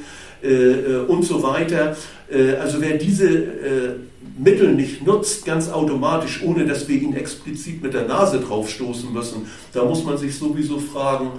äh, 0.43 0.47
äh, 0.49 0.97
und 1.07 1.23
so 1.23 1.41
weiter. 1.41 1.95
Äh, 2.29 2.55
also 2.61 2.81
wer 2.81 2.97
diese 2.97 3.29
äh, 3.29 3.95
Mittel 4.37 4.73
nicht 4.73 5.05
nutzt, 5.05 5.45
ganz 5.45 5.69
automatisch, 5.69 6.41
ohne 6.43 6.65
dass 6.65 6.87
wir 6.87 7.01
ihn 7.01 7.15
explizit 7.15 7.81
mit 7.81 7.93
der 7.93 8.07
Nase 8.07 8.39
draufstoßen 8.39 9.11
müssen, 9.11 9.47
da 9.73 9.83
muss 9.83 10.03
man 10.03 10.17
sich 10.17 10.37
sowieso 10.37 10.79
fragen, 10.79 11.31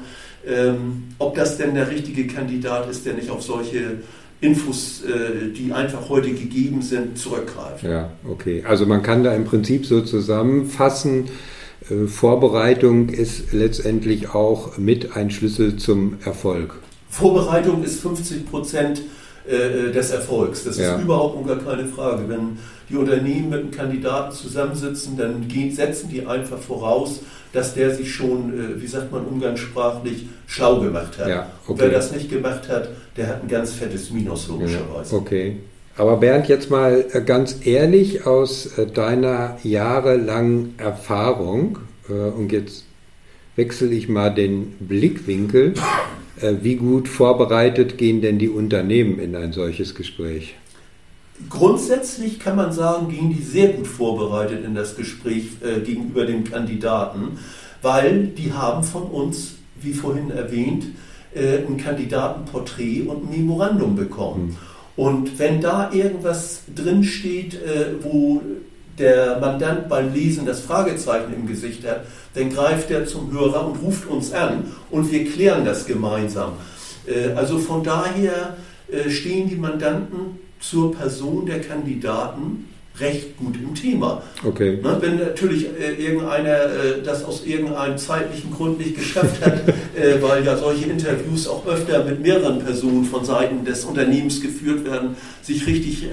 ähm, 0.46 1.04
ob 1.18 1.34
das 1.34 1.58
denn 1.58 1.74
der 1.74 1.90
richtige 1.90 2.26
Kandidat 2.26 2.88
ist, 2.90 3.06
der 3.06 3.14
nicht 3.14 3.30
auf 3.30 3.42
solche 3.42 3.98
Infos, 4.40 5.02
äh, 5.02 5.52
die 5.52 5.72
einfach 5.72 6.08
heute 6.08 6.30
gegeben 6.30 6.80
sind, 6.80 7.18
zurückgreift. 7.18 7.82
Ja, 7.82 8.12
okay. 8.28 8.64
Also 8.66 8.86
man 8.86 9.02
kann 9.02 9.24
da 9.24 9.34
im 9.34 9.44
Prinzip 9.44 9.84
so 9.84 10.00
zusammenfassen, 10.00 11.28
äh, 11.90 12.06
Vorbereitung 12.06 13.08
ist 13.08 13.52
letztendlich 13.52 14.34
auch 14.34 14.78
mit 14.78 15.16
ein 15.16 15.30
Schlüssel 15.30 15.76
zum 15.76 16.18
Erfolg. 16.24 16.76
Vorbereitung 17.08 17.82
ist 17.82 18.00
50 18.00 18.48
Prozent 18.48 19.02
äh, 19.48 19.92
des 19.92 20.10
Erfolgs. 20.10 20.64
Das 20.64 20.78
ja. 20.78 20.94
ist 20.94 21.02
überhaupt 21.02 21.36
und 21.36 21.46
gar 21.46 21.58
keine 21.58 21.86
Frage. 21.86 22.28
Wenn 22.28 22.58
die 22.88 22.96
Unternehmen 22.96 23.50
mit 23.50 23.60
einem 23.60 23.70
Kandidaten 23.70 24.34
zusammensitzen, 24.34 25.16
dann 25.16 25.46
setzen 25.70 26.10
die 26.10 26.26
einfach 26.26 26.58
voraus, 26.58 27.20
dass 27.52 27.74
der 27.74 27.94
sich 27.94 28.12
schon, 28.12 28.52
äh, 28.52 28.80
wie 28.80 28.86
sagt 28.86 29.10
man 29.10 29.24
umgangssprachlich, 29.24 30.26
schlau 30.46 30.80
gemacht 30.80 31.18
hat. 31.18 31.28
Ja, 31.28 31.46
okay. 31.66 31.80
Wer 31.82 31.90
das 31.90 32.12
nicht 32.12 32.30
gemacht 32.30 32.68
hat, 32.68 32.90
der 33.16 33.28
hat 33.28 33.42
ein 33.42 33.48
ganz 33.48 33.72
fettes 33.72 34.10
Minus 34.10 34.48
logischerweise. 34.48 35.14
Ja, 35.14 35.20
okay. 35.20 35.56
Aber 35.96 36.18
Bernd, 36.18 36.48
jetzt 36.48 36.70
mal 36.70 37.06
äh, 37.12 37.20
ganz 37.22 37.56
ehrlich 37.64 38.26
aus 38.26 38.70
deiner 38.94 39.56
jahrelangen 39.62 40.74
Erfahrung, 40.78 41.78
und 42.08 42.52
jetzt 42.52 42.84
wechsle 43.56 43.88
ich 43.88 44.08
mal 44.08 44.30
den 44.30 44.76
Blickwinkel, 44.80 45.74
wie 46.62 46.76
gut 46.76 47.08
vorbereitet 47.08 47.98
gehen 47.98 48.20
denn 48.20 48.38
die 48.38 48.48
Unternehmen 48.48 49.18
in 49.18 49.34
ein 49.34 49.52
solches 49.52 49.94
Gespräch? 49.94 50.54
Grundsätzlich 51.48 52.40
kann 52.40 52.56
man 52.56 52.72
sagen, 52.72 53.08
gehen 53.08 53.30
die 53.30 53.42
sehr 53.42 53.68
gut 53.68 53.86
vorbereitet 53.86 54.64
in 54.64 54.74
das 54.74 54.96
Gespräch 54.96 55.50
äh, 55.62 55.80
gegenüber 55.80 56.26
dem 56.26 56.44
Kandidaten, 56.44 57.38
weil 57.80 58.26
die 58.26 58.52
haben 58.52 58.82
von 58.82 59.04
uns, 59.04 59.54
wie 59.80 59.92
vorhin 59.92 60.30
erwähnt, 60.30 60.86
äh, 61.34 61.58
ein 61.58 61.76
Kandidatenporträt 61.76 63.02
und 63.02 63.24
ein 63.24 63.30
Memorandum 63.30 63.94
bekommen. 63.94 64.46
Mhm. 64.46 64.56
Und 64.96 65.38
wenn 65.38 65.60
da 65.60 65.92
irgendwas 65.92 66.62
drinsteht, 66.74 67.54
äh, 67.54 68.02
wo 68.02 68.42
der 68.98 69.38
Mandant 69.38 69.88
beim 69.88 70.12
Lesen 70.12 70.44
das 70.44 70.58
Fragezeichen 70.60 71.32
im 71.32 71.46
Gesicht 71.46 71.86
hat, 71.86 72.04
dann 72.38 72.50
greift 72.50 72.90
er 72.90 73.04
zum 73.06 73.32
Hörer 73.32 73.66
und 73.66 73.82
ruft 73.82 74.08
uns 74.08 74.32
an 74.32 74.72
und 74.90 75.10
wir 75.10 75.24
klären 75.24 75.64
das 75.64 75.86
gemeinsam. 75.86 76.52
Äh, 77.06 77.32
also 77.34 77.58
von 77.58 77.82
daher 77.82 78.56
äh, 78.90 79.10
stehen 79.10 79.48
die 79.48 79.56
Mandanten 79.56 80.38
zur 80.60 80.94
Person 80.94 81.46
der 81.46 81.60
Kandidaten 81.60 82.68
recht 83.00 83.36
gut 83.36 83.54
im 83.56 83.74
Thema. 83.74 84.22
Okay. 84.44 84.78
Ne, 84.82 84.96
wenn 85.00 85.18
natürlich 85.18 85.66
äh, 85.66 85.94
irgendeiner 86.04 86.64
äh, 86.64 87.02
das 87.04 87.24
aus 87.24 87.44
irgendeinem 87.46 87.96
zeitlichen 87.96 88.52
Grund 88.52 88.78
nicht 88.78 88.96
geschafft 88.96 89.44
hat, 89.44 89.68
äh, 89.68 90.20
weil 90.20 90.44
ja 90.44 90.56
solche 90.56 90.86
Interviews 90.86 91.46
auch 91.46 91.66
öfter 91.66 92.04
mit 92.04 92.20
mehreren 92.20 92.58
Personen 92.58 93.04
von 93.04 93.24
Seiten 93.24 93.64
des 93.64 93.84
Unternehmens 93.84 94.40
geführt 94.40 94.84
werden, 94.84 95.16
sich 95.42 95.66
richtig 95.66 96.08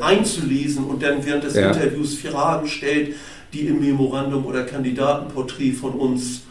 einzulesen 0.00 0.84
und 0.84 1.02
dann 1.02 1.24
während 1.24 1.44
des 1.44 1.54
ja. 1.54 1.68
Interviews 1.68 2.18
Fragen 2.18 2.68
stellt, 2.68 3.14
die 3.52 3.66
im 3.66 3.80
Memorandum 3.80 4.46
oder 4.46 4.64
Kandidatenporträt 4.64 5.72
von 5.72 5.92
uns 5.92 6.42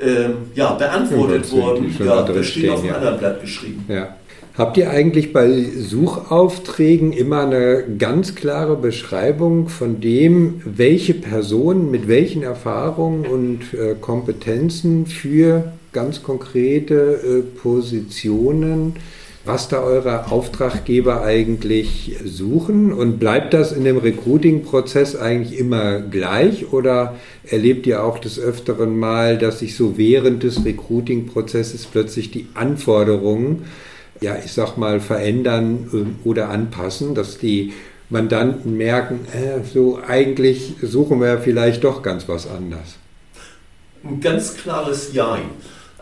ähm, 0.00 0.50
ja, 0.54 0.74
beantwortet 0.74 1.50
wurden. 1.50 1.94
Ja, 1.98 2.22
das 2.22 2.46
steht 2.46 2.70
auf 2.70 2.80
einem 2.80 2.88
ja. 2.88 2.96
anderen 2.96 3.18
Blatt 3.18 3.40
geschrieben. 3.40 3.84
Ja. 3.88 4.16
Habt 4.56 4.78
ihr 4.78 4.90
eigentlich 4.90 5.34
bei 5.34 5.64
Suchaufträgen 5.64 7.12
immer 7.12 7.40
eine 7.40 7.84
ganz 7.98 8.34
klare 8.34 8.76
Beschreibung 8.76 9.68
von 9.68 10.00
dem, 10.00 10.62
welche 10.64 11.12
Personen 11.12 11.90
mit 11.90 12.08
welchen 12.08 12.42
Erfahrungen 12.42 13.26
und 13.26 13.74
äh, 13.74 13.94
Kompetenzen 14.00 15.04
für 15.04 15.72
ganz 15.92 16.22
konkrete 16.22 16.94
äh, 16.94 17.58
Positionen, 17.58 18.94
was 19.46 19.68
da 19.68 19.82
eure 19.82 20.30
Auftraggeber 20.30 21.22
eigentlich 21.22 22.16
suchen? 22.24 22.92
Und 22.92 23.18
bleibt 23.18 23.54
das 23.54 23.72
in 23.72 23.84
dem 23.84 23.98
Recruiting-Prozess 23.98 25.16
eigentlich 25.16 25.58
immer 25.58 26.00
gleich 26.00 26.72
oder 26.72 27.16
erlebt 27.44 27.86
ihr 27.86 28.02
auch 28.04 28.18
des 28.18 28.38
Öfteren 28.38 28.98
mal, 28.98 29.38
dass 29.38 29.60
sich 29.60 29.76
so 29.76 29.96
während 29.96 30.42
des 30.42 30.64
Recruiting-Prozesses 30.64 31.86
plötzlich 31.86 32.30
die 32.30 32.48
Anforderungen 32.54 33.64
ja, 34.20 34.36
ich 34.42 34.52
sag 34.52 34.76
mal, 34.76 35.00
verändern 35.00 35.90
ähm, 35.92 36.16
oder 36.24 36.48
anpassen, 36.48 37.14
dass 37.14 37.38
die 37.38 37.72
Mandanten 38.08 38.76
merken, 38.76 39.26
äh, 39.32 39.64
so 39.64 40.00
eigentlich 40.06 40.74
suchen 40.80 41.20
wir 41.20 41.38
vielleicht 41.38 41.84
doch 41.84 42.02
ganz 42.02 42.28
was 42.28 42.48
anders. 42.48 42.96
Ein 44.04 44.20
ganz 44.20 44.56
klares 44.56 45.12
Jein. 45.12 45.50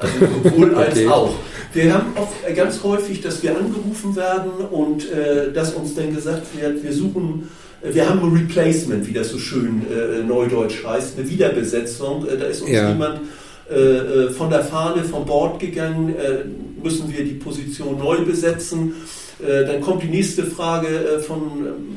Also 0.04 0.50
sowohl 0.50 0.74
als 0.74 0.96
okay. 0.96 1.08
auch. 1.08 1.34
Wir 1.72 1.92
haben 1.92 2.16
auch 2.16 2.32
ganz 2.54 2.82
häufig, 2.82 3.20
dass 3.20 3.42
wir 3.42 3.56
angerufen 3.56 4.14
werden 4.14 4.52
und 4.70 5.10
äh, 5.10 5.52
dass 5.52 5.74
uns 5.74 5.94
dann 5.94 6.14
gesagt 6.14 6.42
wird, 6.56 6.82
wir 6.84 6.92
suchen, 6.92 7.48
wir 7.82 8.08
haben 8.08 8.20
ein 8.20 8.36
Replacement, 8.36 9.06
wie 9.06 9.12
das 9.12 9.30
so 9.30 9.38
schön 9.38 9.82
äh, 9.90 10.22
neudeutsch 10.22 10.84
heißt, 10.84 11.18
eine 11.18 11.28
Wiederbesetzung. 11.28 12.26
Äh, 12.26 12.38
da 12.38 12.46
ist 12.46 12.62
uns 12.62 12.70
ja. 12.70 12.90
jemand 12.90 13.20
äh, 13.68 13.74
äh, 13.74 14.30
von 14.30 14.50
der 14.50 14.60
Fahne 14.60 15.02
vom 15.02 15.26
Bord 15.26 15.58
gegangen, 15.58 16.14
müssen 16.82 17.12
wir 17.12 17.24
die 17.24 17.34
Position 17.34 17.98
neu 17.98 18.18
besetzen. 18.24 18.94
Äh, 19.42 19.64
dann 19.64 19.80
kommt 19.80 20.02
die 20.02 20.08
nächste 20.08 20.44
Frage 20.44 20.86
äh, 20.88 21.18
von 21.18 21.40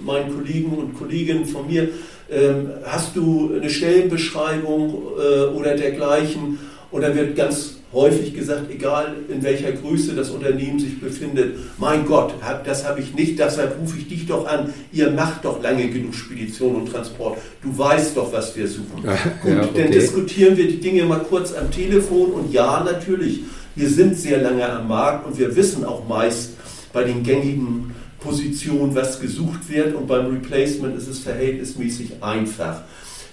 meinen 0.05 0.33
Kollegen 0.33 0.71
und 0.71 0.97
Kolleginnen 0.97 1.45
von 1.45 1.67
mir. 1.67 1.89
Ähm, 2.29 2.69
hast 2.83 3.15
du 3.15 3.53
eine 3.55 3.69
Stellenbeschreibung 3.69 5.03
äh, 5.17 5.45
oder 5.55 5.75
dergleichen? 5.75 6.59
Und 6.91 7.01
dann 7.01 7.15
wird 7.15 7.35
ganz 7.35 7.76
häufig 7.93 8.33
gesagt, 8.33 8.69
egal 8.69 9.15
in 9.29 9.41
welcher 9.43 9.71
Größe 9.71 10.13
das 10.13 10.29
Unternehmen 10.29 10.79
sich 10.79 10.99
befindet, 10.99 11.57
mein 11.77 12.05
Gott, 12.05 12.33
das 12.65 12.87
habe 12.87 12.99
ich 12.99 13.13
nicht, 13.13 13.39
deshalb 13.39 13.79
rufe 13.79 13.97
ich 13.97 14.07
dich 14.07 14.25
doch 14.25 14.45
an, 14.45 14.73
ihr 14.91 15.11
macht 15.11 15.45
doch 15.45 15.61
lange 15.61 15.87
genug 15.89 16.13
Spedition 16.13 16.75
und 16.75 16.91
Transport, 16.91 17.37
du 17.61 17.77
weißt 17.77 18.17
doch, 18.17 18.31
was 18.33 18.55
wir 18.55 18.67
suchen. 18.67 19.03
Ja, 19.03 19.17
und 19.43 19.69
okay. 19.69 19.83
dann 19.83 19.91
diskutieren 19.91 20.57
wir 20.57 20.67
die 20.67 20.79
Dinge 20.79 21.03
mal 21.05 21.19
kurz 21.19 21.53
am 21.53 21.71
Telefon 21.71 22.31
und 22.31 22.53
ja, 22.53 22.83
natürlich, 22.83 23.41
wir 23.75 23.89
sind 23.89 24.17
sehr 24.17 24.41
lange 24.41 24.67
am 24.69 24.87
Markt 24.87 25.25
und 25.25 25.37
wir 25.37 25.55
wissen 25.55 25.85
auch 25.85 26.07
meist 26.07 26.51
bei 26.91 27.03
den 27.03 27.23
gängigen 27.23 27.93
Positionen, 28.19 28.95
was 28.95 29.19
gesucht 29.19 29.69
wird 29.69 29.95
und 29.95 30.07
beim 30.07 30.25
Replacement 30.27 30.97
ist 30.97 31.07
es 31.07 31.19
verhältnismäßig 31.19 32.21
einfach. 32.21 32.81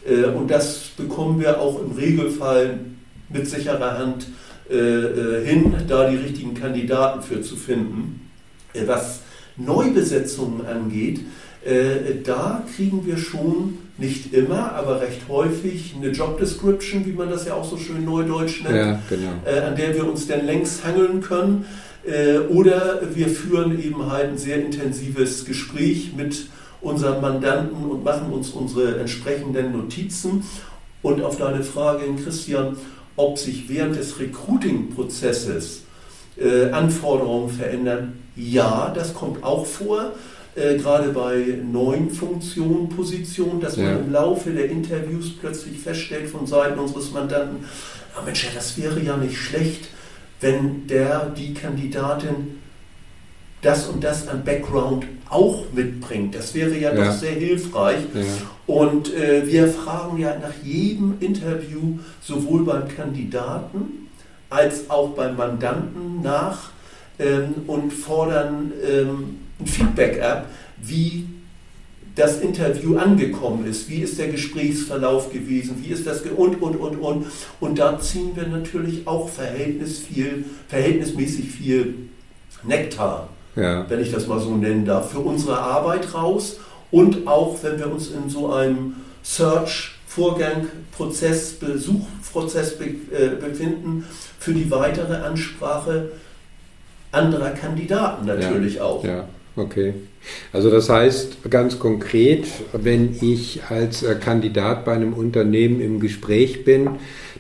Äh, 0.07 0.27
und 0.27 0.51
das 0.51 0.91
bekommen 0.97 1.41
wir 1.41 1.61
auch 1.61 1.81
im 1.81 1.93
Regelfall 1.93 2.79
mit 3.29 3.49
sicherer 3.49 3.99
Hand 3.99 4.27
äh, 4.71 4.77
äh, 4.77 5.45
hin, 5.45 5.75
da 5.87 6.09
die 6.09 6.17
richtigen 6.17 6.55
Kandidaten 6.55 7.23
für 7.23 7.43
zu 7.43 7.55
finden. 7.55 8.31
Äh, 8.73 8.87
was 8.87 9.21
Neubesetzungen 9.57 10.67
angeht, 10.67 11.21
da 12.25 12.63
kriegen 12.77 13.07
wir 13.07 13.17
schon 13.17 13.79
nicht 13.97 14.35
immer, 14.35 14.73
aber 14.73 15.01
recht 15.01 15.23
häufig 15.31 15.95
eine 15.97 16.11
Job 16.11 16.39
Description, 16.39 17.07
wie 17.07 17.13
man 17.13 17.31
das 17.31 17.47
ja 17.47 17.55
auch 17.55 17.65
so 17.65 17.79
schön 17.79 18.05
neudeutsch 18.05 18.63
nennt, 18.65 18.77
ja, 18.77 19.01
genau. 19.09 19.31
an 19.67 19.75
der 19.75 19.95
wir 19.95 20.07
uns 20.07 20.27
dann 20.27 20.45
längs 20.45 20.85
hangeln 20.85 21.23
können. 21.23 21.65
Oder 22.51 23.01
wir 23.15 23.29
führen 23.29 23.83
eben 23.83 24.11
halt 24.11 24.33
ein 24.33 24.37
sehr 24.37 24.63
intensives 24.63 25.47
Gespräch 25.47 26.13
mit 26.15 26.49
unseren 26.83 27.23
Mandanten 27.23 27.83
und 27.89 28.05
machen 28.05 28.31
uns 28.31 28.51
unsere 28.51 28.99
entsprechenden 28.99 29.73
Notizen. 29.73 30.45
Und 31.01 31.23
auf 31.23 31.39
deine 31.39 31.63
Frage, 31.63 32.03
Christian, 32.23 32.77
ob 33.17 33.39
sich 33.39 33.69
während 33.69 33.97
des 33.97 34.19
Recruiting-Prozesses 34.19 35.83
äh, 36.37 36.71
Anforderungen 36.71 37.49
verändern. 37.49 38.21
Ja, 38.37 38.93
das 38.95 39.15
kommt 39.15 39.45
auch 39.45 39.67
vor, 39.67 40.13
äh, 40.57 40.77
gerade 40.77 41.11
bei 41.11 41.59
neuen 41.71 42.11
Funktionen, 42.11 42.89
Positionen, 42.89 43.61
dass 43.61 43.77
man 43.77 43.87
ja. 43.87 43.97
im 43.97 44.13
Laufe 44.13 44.51
der 44.51 44.71
Interviews 44.71 45.33
plötzlich 45.41 45.79
feststellt 45.79 46.29
von 46.29 46.47
Seiten 46.47 46.79
unseres 46.79 47.13
Mandanten, 47.13 47.65
ah 48.17 48.23
Mensch, 48.25 48.45
ja, 48.45 48.51
das 48.55 48.77
wäre 48.79 49.01
ja 49.01 49.17
nicht 49.17 49.37
schlecht, 49.37 49.89
wenn 50.41 50.87
der, 50.87 51.27
die 51.31 51.55
Kandidatin 51.55 52.59
das 53.63 53.89
und 53.89 54.05
das 54.05 54.29
an 54.29 54.45
Background 54.45 55.07
auch 55.31 55.65
mitbringt. 55.73 56.35
Das 56.35 56.55
wäre 56.55 56.77
ja, 56.77 56.95
ja. 56.95 57.07
doch 57.07 57.13
sehr 57.13 57.33
hilfreich. 57.33 58.01
Ja. 58.15 58.23
Und 58.67 59.13
äh, 59.15 59.47
wir 59.47 59.69
fragen 59.69 60.19
ja 60.19 60.37
nach 60.39 60.55
jedem 60.63 61.17
Interview 61.21 61.99
sowohl 62.23 62.65
beim 62.65 62.89
Kandidaten 62.89 64.09
als 64.51 64.89
auch 64.89 65.11
beim 65.11 65.37
Mandanten 65.37 66.23
nach 66.23 66.71
ähm, 67.19 67.55
und 67.67 67.93
fordern 67.93 68.73
ähm, 68.89 69.37
ein 69.61 69.67
Feedback 69.67 70.23
ab, 70.23 70.47
wie 70.81 71.27
das 72.15 72.41
Interview 72.41 72.97
angekommen 72.97 73.67
ist, 73.67 73.89
wie 73.91 73.97
ist 73.97 74.19
der 74.19 74.29
Gesprächsverlauf 74.29 75.33
gewesen, 75.33 75.83
wie 75.83 75.89
ist 75.89 76.07
das 76.07 76.23
und 76.23 76.63
und 76.63 76.77
und 76.77 76.97
und 76.97 77.27
und 77.61 77.79
da 77.79 77.99
ziehen 77.99 78.31
wir 78.35 78.47
natürlich 78.47 79.07
auch 79.07 79.29
Verhältnis 79.29 79.99
viel, 79.99 80.45
verhältnismäßig 80.69 81.51
viel 81.51 81.95
Nektar 82.63 83.29
ja. 83.57 83.85
wenn 83.89 84.01
ich 84.01 84.13
das 84.13 84.27
mal 84.27 84.41
so 84.41 84.57
nennen 84.57 84.85
darf, 84.85 85.13
für 85.13 85.21
unsere 85.21 85.59
Arbeit 85.59 86.15
raus 86.15 86.59
und 86.91 87.27
auch 87.27 87.57
wenn 87.63 87.79
wir 87.79 87.91
uns 87.91 88.11
in 88.11 88.29
so 88.29 88.53
einem 88.53 88.97
Search-Vorgang, 89.23 90.69
Prozess, 90.97 91.53
Besuchprozess 91.55 92.79
be, 92.79 92.85
äh, 92.85 93.37
befinden, 93.41 94.05
für 94.39 94.53
die 94.53 94.71
weitere 94.71 95.17
Ansprache 95.17 96.11
anderer 97.11 97.51
Kandidaten 97.51 98.27
natürlich 98.27 98.77
ja. 98.77 98.83
auch. 98.83 99.05
Ja. 99.05 99.25
Okay. 99.57 99.95
Also 100.53 100.71
das 100.71 100.89
heißt 100.89 101.49
ganz 101.51 101.79
konkret, 101.79 102.47
wenn 102.73 103.17
ich 103.21 103.63
als 103.69 104.03
äh, 104.03 104.17
Kandidat 104.17 104.85
bei 104.85 104.93
einem 104.93 105.13
Unternehmen 105.13 105.81
im 105.81 106.01
Gespräch 106.01 106.65
bin, 106.65 106.91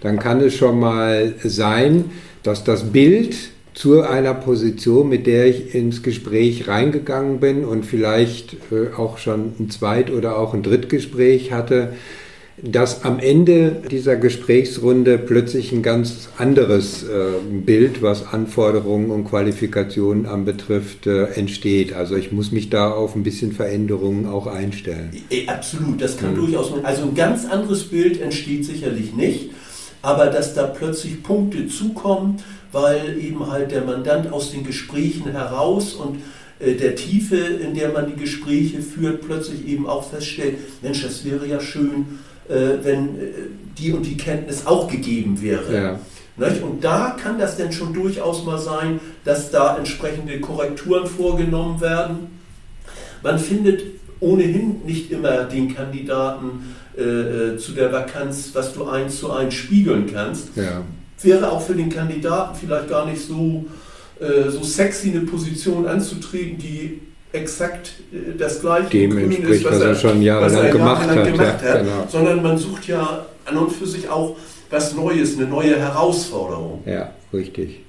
dann 0.00 0.18
kann 0.18 0.40
es 0.40 0.54
schon 0.54 0.78
mal 0.78 1.34
sein, 1.42 2.12
dass 2.42 2.62
das 2.62 2.92
Bild 2.92 3.34
zu 3.74 4.02
einer 4.02 4.34
Position, 4.34 5.08
mit 5.08 5.26
der 5.26 5.46
ich 5.46 5.74
ins 5.74 6.02
Gespräch 6.02 6.68
reingegangen 6.68 7.40
bin 7.40 7.64
und 7.64 7.84
vielleicht 7.84 8.54
äh, 8.70 8.94
auch 8.96 9.18
schon 9.18 9.52
ein 9.58 9.68
Zweit- 9.70 10.12
oder 10.12 10.38
auch 10.38 10.54
ein 10.54 10.62
Drittgespräch 10.62 11.52
hatte, 11.52 11.92
dass 12.62 13.04
am 13.04 13.18
Ende 13.18 13.82
dieser 13.90 14.14
Gesprächsrunde 14.14 15.18
plötzlich 15.18 15.72
ein 15.72 15.82
ganz 15.82 16.28
anderes 16.38 17.02
äh, 17.02 17.32
Bild, 17.50 18.00
was 18.00 18.32
Anforderungen 18.32 19.10
und 19.10 19.24
Qualifikationen 19.24 20.26
anbetrifft, 20.26 21.08
äh, 21.08 21.24
entsteht. 21.32 21.94
Also 21.94 22.14
ich 22.14 22.30
muss 22.30 22.52
mich 22.52 22.70
da 22.70 22.92
auf 22.92 23.16
ein 23.16 23.24
bisschen 23.24 23.52
Veränderungen 23.52 24.26
auch 24.26 24.46
einstellen. 24.46 25.10
Absolut, 25.48 26.00
das 26.00 26.16
kann 26.16 26.34
mhm. 26.34 26.36
durchaus. 26.36 26.72
Also 26.84 27.02
ein 27.02 27.14
ganz 27.16 27.44
anderes 27.44 27.84
Bild 27.84 28.20
entsteht 28.20 28.64
sicherlich 28.64 29.14
nicht, 29.14 29.50
aber 30.04 30.26
dass 30.26 30.52
da 30.52 30.64
plötzlich 30.64 31.22
Punkte 31.22 31.66
zukommen, 31.66 32.36
weil 32.72 33.18
eben 33.18 33.50
halt 33.50 33.70
der 33.70 33.82
Mandant 33.82 34.30
aus 34.30 34.52
den 34.52 34.62
Gesprächen 34.62 35.32
heraus 35.32 35.94
und 35.94 36.20
äh, 36.60 36.74
der 36.74 36.94
Tiefe, 36.94 37.36
in 37.36 37.74
der 37.74 37.90
man 37.90 38.06
die 38.06 38.20
Gespräche 38.20 38.82
führt, 38.82 39.22
plötzlich 39.22 39.66
eben 39.66 39.88
auch 39.88 40.10
feststellt, 40.10 40.58
Mensch, 40.82 41.02
das 41.02 41.24
wäre 41.24 41.46
ja 41.46 41.58
schön, 41.58 42.18
äh, 42.48 42.54
wenn 42.82 43.18
äh, 43.18 43.32
die 43.78 43.92
und 43.92 44.04
die 44.04 44.18
Kenntnis 44.18 44.66
auch 44.66 44.90
gegeben 44.90 45.40
wäre. 45.40 45.74
Ja. 45.74 45.98
Und 46.62 46.84
da 46.84 47.16
kann 47.18 47.38
das 47.38 47.56
denn 47.56 47.72
schon 47.72 47.94
durchaus 47.94 48.44
mal 48.44 48.58
sein, 48.58 49.00
dass 49.24 49.50
da 49.50 49.78
entsprechende 49.78 50.38
Korrekturen 50.40 51.06
vorgenommen 51.06 51.80
werden. 51.80 52.40
Man 53.22 53.38
findet 53.38 53.82
ohnehin 54.20 54.82
nicht 54.84 55.10
immer 55.12 55.44
den 55.44 55.74
Kandidaten 55.74 56.74
äh, 56.96 57.56
zu 57.56 57.72
der 57.72 57.92
Vakanz, 57.92 58.50
was 58.52 58.72
du 58.72 58.84
eins 58.84 59.18
zu 59.18 59.30
eins 59.30 59.54
spiegeln 59.54 60.10
kannst. 60.12 60.56
Ja 60.56 60.82
wäre 61.24 61.50
auch 61.50 61.60
für 61.60 61.74
den 61.74 61.88
Kandidaten 61.88 62.56
vielleicht 62.58 62.88
gar 62.88 63.06
nicht 63.06 63.22
so, 63.22 63.64
äh, 64.20 64.50
so 64.50 64.62
sexy, 64.62 65.10
eine 65.10 65.20
Position 65.20 65.86
anzutreten, 65.86 66.58
die 66.58 67.00
exakt 67.32 67.94
äh, 68.12 68.36
das 68.38 68.60
gleiche 68.60 68.90
Dem 68.90 69.18
ist, 69.18 69.64
was, 69.64 69.72
was 69.72 69.80
er 69.80 69.94
schon 69.94 70.22
jahrelang 70.22 70.70
gemacht, 70.70 71.08
hat, 71.08 71.24
gemacht 71.24 71.62
ja, 71.62 71.70
hat 71.70 71.80
genau. 71.80 72.06
sondern 72.08 72.42
man 72.42 72.58
sucht 72.58 72.86
ja 72.86 73.26
an 73.46 73.56
und 73.56 73.72
für 73.72 73.86
sich 73.86 74.08
auch 74.08 74.36
was 74.70 74.94
Neues, 74.94 75.36
eine 75.36 75.46
neue 75.46 75.78
Herausforderung. 75.78 76.82
Ja, 76.86 77.12
richtig. 77.32 77.80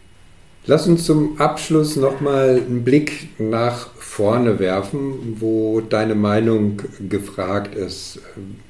Lass 0.67 0.87
uns 0.87 1.05
zum 1.05 1.39
Abschluss 1.39 1.95
nochmal 1.95 2.61
einen 2.65 2.83
Blick 2.83 3.39
nach 3.39 3.89
vorne 3.97 4.57
werfen, 4.57 5.37
wo 5.39 5.79
deine 5.81 6.15
Meinung 6.15 6.81
gefragt 7.07 7.75
ist. 7.75 8.19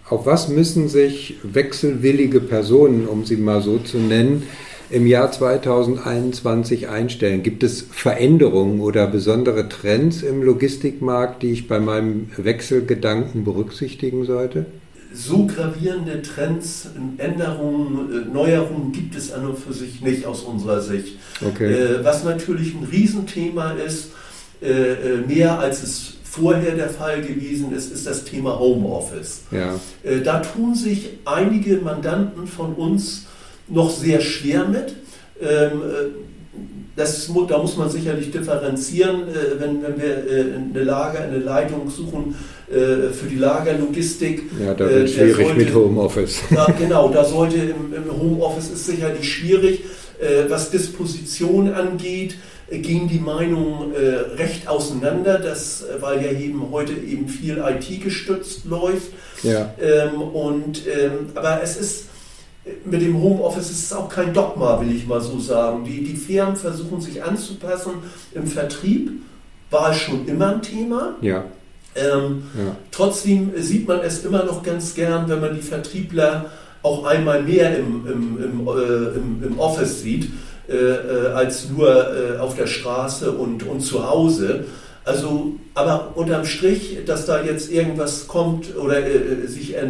Auf 0.07 0.27
was 0.27 0.49
müssen 0.49 0.87
sich 0.87 1.35
wechselwillige 1.41 2.39
Personen, 2.39 3.07
um 3.07 3.25
sie 3.25 3.37
mal 3.37 3.63
so 3.63 3.79
zu 3.79 3.97
nennen, 3.97 4.43
im 4.91 5.07
Jahr 5.07 5.31
2021 5.31 6.89
einstellen? 6.89 7.41
Gibt 7.41 7.63
es 7.63 7.81
Veränderungen 7.89 8.81
oder 8.81 9.07
besondere 9.07 9.67
Trends 9.67 10.21
im 10.21 10.43
Logistikmarkt, 10.43 11.41
die 11.41 11.51
ich 11.51 11.67
bei 11.67 11.79
meinem 11.79 12.29
Wechselgedanken 12.37 13.43
berücksichtigen 13.43 14.25
sollte? 14.25 14.67
So 15.11 15.47
gravierende 15.47 16.21
Trends, 16.21 16.89
Änderungen, 17.17 18.11
äh, 18.11 18.33
Neuerungen 18.33 18.91
gibt 18.91 19.15
es 19.15 19.31
an 19.31 19.47
und 19.47 19.57
für 19.57 19.73
sich 19.73 20.01
nicht 20.01 20.25
aus 20.25 20.41
unserer 20.41 20.81
Sicht. 20.81 21.17
Okay. 21.43 21.71
Äh, 21.71 22.03
was 22.03 22.23
natürlich 22.23 22.75
ein 22.75 22.83
Riesenthema 22.83 23.71
ist, 23.71 24.11
äh, 24.61 25.25
mehr 25.25 25.57
als 25.57 25.81
es 25.81 26.14
vorher 26.35 26.75
der 26.75 26.89
Fall 26.89 27.21
gewesen 27.21 27.73
ist, 27.73 27.91
ist 27.91 28.05
das 28.05 28.23
Thema 28.23 28.59
Homeoffice. 28.59 29.41
Ja. 29.51 29.79
Äh, 30.03 30.21
da 30.21 30.39
tun 30.39 30.75
sich 30.75 31.19
einige 31.25 31.77
Mandanten 31.77 32.47
von 32.47 32.73
uns 32.73 33.25
noch 33.67 33.89
sehr 33.89 34.21
schwer 34.21 34.65
mit. 34.65 34.95
Ähm, 35.41 35.81
das, 36.95 37.29
da 37.49 37.57
muss 37.57 37.75
man 37.75 37.89
sicherlich 37.89 38.31
differenzieren, 38.31 39.23
wenn, 39.59 39.83
wenn 39.83 40.01
wir 40.01 40.71
eine 40.73 40.83
Lager, 40.85 41.23
eine 41.23 41.39
Leitung 41.39 41.89
suchen 41.89 42.35
für 42.69 43.27
die 43.29 43.35
Lagerlogistik. 43.35 44.43
Ja, 44.63 44.73
da 44.73 44.89
wird 44.89 45.03
es 45.03 45.13
schwierig 45.15 45.47
sollte, 45.47 45.59
mit 45.59 45.75
Homeoffice. 45.75 46.39
Da, 46.55 46.73
genau, 46.79 47.09
da 47.09 47.25
sollte 47.25 47.57
im, 47.57 47.93
im 47.93 48.17
Homeoffice 48.17 48.69
ist 48.69 48.85
sicherlich 48.85 49.29
schwierig, 49.29 49.81
was 50.47 50.71
Disposition 50.71 51.73
angeht 51.73 52.35
gehen 52.69 53.07
die 53.07 53.19
Meinungen 53.19 53.93
äh, 53.93 54.35
recht 54.37 54.67
auseinander, 54.67 55.37
das, 55.39 55.83
äh, 55.83 56.01
weil 56.01 56.23
ja 56.23 56.31
eben 56.31 56.71
heute 56.71 56.93
eben 56.93 57.27
viel 57.27 57.57
IT 57.57 58.03
gestützt 58.03 58.65
läuft. 58.65 59.11
Ja. 59.43 59.73
Ähm, 59.79 60.21
und, 60.21 60.81
ähm, 60.87 61.29
aber 61.35 61.61
es 61.61 61.77
ist 61.77 62.05
mit 62.83 63.01
dem 63.01 63.21
Homeoffice 63.21 63.69
ist 63.69 63.83
es 63.85 63.93
auch 63.93 64.09
kein 64.09 64.33
Dogma, 64.33 64.81
will 64.81 64.95
ich 64.95 65.05
mal 65.05 65.21
so 65.21 65.39
sagen. 65.39 65.85
Die, 65.85 66.03
die 66.03 66.15
Firmen 66.15 66.55
versuchen 66.55 66.99
sich 66.99 67.23
anzupassen. 67.23 67.93
Im 68.33 68.47
Vertrieb 68.47 69.11
war 69.69 69.91
es 69.91 69.97
schon 69.97 70.27
immer 70.27 70.55
ein 70.55 70.61
Thema. 70.61 71.15
Ja. 71.21 71.45
Ähm, 71.95 72.43
ja. 72.57 72.75
Trotzdem 72.91 73.51
sieht 73.57 73.87
man 73.87 73.99
es 73.99 74.25
immer 74.25 74.43
noch 74.43 74.63
ganz 74.63 74.95
gern, 74.95 75.29
wenn 75.29 75.41
man 75.41 75.55
die 75.55 75.61
Vertriebler 75.61 76.51
auch 76.81 77.05
einmal 77.05 77.41
mehr 77.41 77.77
im, 77.77 78.05
im, 78.07 78.43
im, 78.43 78.67
äh, 78.67 79.15
im, 79.15 79.43
im 79.43 79.59
Office 79.59 80.01
sieht, 80.01 80.29
äh, 80.67 80.73
äh, 80.75 81.27
als 81.33 81.69
nur 81.69 81.89
äh, 81.89 82.37
auf 82.39 82.55
der 82.55 82.67
Straße 82.67 83.31
und, 83.31 83.63
und 83.63 83.81
zu 83.81 84.07
Hause. 84.09 84.65
Also, 85.03 85.53
aber 85.75 86.13
unterm 86.15 86.45
Strich, 86.45 86.97
dass 87.05 87.27
da 87.27 87.43
jetzt 87.43 87.71
irgendwas 87.71 88.27
kommt 88.27 88.75
oder 88.75 89.05
äh, 89.05 89.45
sich 89.45 89.75
äh, 89.75 89.81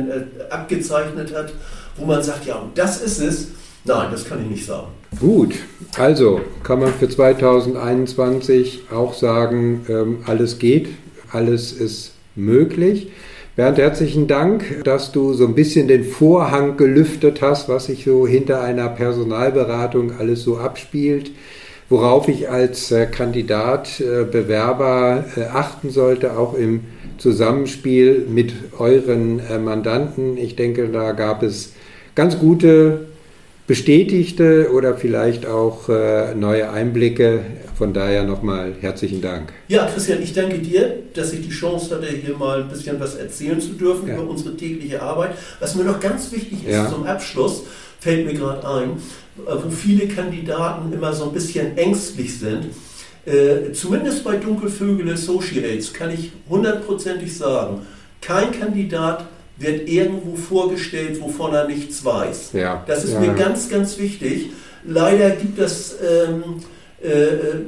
abgezeichnet 0.50 1.34
hat, 1.34 1.54
wo 1.96 2.06
man 2.06 2.22
sagt, 2.22 2.46
ja, 2.46 2.62
das 2.76 3.02
ist 3.02 3.22
es, 3.22 3.48
nein, 3.86 4.10
das 4.12 4.26
kann 4.26 4.42
ich 4.42 4.50
nicht 4.50 4.66
sagen. 4.66 4.88
Gut, 5.20 5.54
also 5.98 6.42
kann 6.64 6.80
man 6.80 6.94
für 6.94 7.08
2021 7.08 8.84
auch 8.92 9.14
sagen, 9.14 9.86
ähm, 9.88 10.24
alles 10.26 10.60
geht, 10.60 10.90
alles 11.32 11.72
ist 11.72 12.12
möglich. 12.36 13.12
Bernd, 13.56 13.78
herzlichen 13.78 14.28
Dank, 14.28 14.84
dass 14.84 15.14
du 15.14 15.32
so 15.32 15.46
ein 15.46 15.56
bisschen 15.56 15.88
den 15.88 16.04
Vorhang 16.04 16.76
gelüftet 16.76 17.42
hast, 17.42 17.70
was 17.70 17.86
sich 17.86 18.04
so 18.04 18.28
hinter 18.28 18.62
einer 18.62 18.90
Personalberatung 18.90 20.12
alles 20.20 20.44
so 20.44 20.58
abspielt, 20.58 21.32
worauf 21.88 22.28
ich 22.28 22.50
als 22.50 22.92
äh, 22.92 23.06
Kandidat, 23.06 24.02
äh, 24.02 24.26
Bewerber 24.26 25.24
äh, 25.38 25.44
achten 25.44 25.90
sollte, 25.90 26.38
auch 26.38 26.54
im 26.54 26.82
Zusammenspiel 27.18 28.26
mit 28.30 28.52
euren 28.78 29.40
Mandanten. 29.64 30.36
Ich 30.36 30.58
denke, 30.58 30.90
da 30.90 31.14
gab 31.14 31.42
es 31.42 31.72
ganz 32.14 32.38
gute 32.38 33.06
bestätigte 33.68 34.72
oder 34.72 34.96
vielleicht 34.96 35.46
auch 35.46 35.90
äh, 35.90 36.36
neue 36.36 36.70
Einblicke. 36.70 37.42
Von 37.78 37.94
daher 37.94 38.24
nochmal 38.24 38.74
herzlichen 38.80 39.22
Dank. 39.22 39.52
Ja, 39.68 39.86
Christian, 39.88 40.22
ich 40.22 40.34
danke 40.34 40.60
dir, 40.60 41.00
dass 41.14 41.34
ich 41.34 41.42
die 41.42 41.50
Chance 41.50 41.96
hatte, 41.96 42.08
hier 42.08 42.38
mal 42.38 42.62
ein 42.62 42.70
bisschen 42.70 43.00
was 43.00 43.16
erzählen 43.16 43.60
zu 43.60 43.74
dürfen 43.74 44.08
ja. 44.08 44.16
über 44.16 44.30
unsere 44.30 44.56
tägliche 44.56 45.02
Arbeit. 45.02 45.32
Was 45.60 45.76
mir 45.76 45.84
noch 45.84 46.00
ganz 46.00 46.32
wichtig 46.32 46.66
ist 46.66 46.72
ja. 46.72 46.90
zum 46.90 47.06
Abschluss, 47.06 47.64
fällt 48.00 48.26
mir 48.26 48.34
gerade 48.34 48.66
ein, 48.68 48.92
äh, 49.46 49.64
wo 49.64 49.70
viele 49.70 50.08
Kandidaten 50.08 50.94
immer 50.94 51.12
so 51.12 51.26
ein 51.26 51.34
bisschen 51.34 51.78
ängstlich 51.78 52.38
sind. 52.38 52.68
Äh, 53.26 53.74
zumindest 53.74 54.24
bei 54.24 54.38
Dunkelvögel 54.38 55.12
Associates 55.12 55.92
kann 55.92 56.12
ich 56.12 56.32
hundertprozentig 56.48 57.36
sagen, 57.36 57.82
kein 58.22 58.52
Kandidat 58.52 59.26
wird 59.58 59.88
irgendwo 59.88 60.36
vorgestellt, 60.36 61.22
wovon 61.22 61.54
er 61.54 61.68
nichts 61.68 62.04
weiß. 62.04 62.52
Ja. 62.54 62.84
Das 62.88 63.04
ist 63.04 63.14
ja. 63.14 63.20
mir 63.22 63.34
ganz, 63.34 63.70
ganz 63.70 63.98
wichtig. 63.98 64.50
Leider 64.84 65.32
gibt 65.32 65.60
es 65.60 65.96
ähm, 66.02 66.62
äh, 67.02 67.62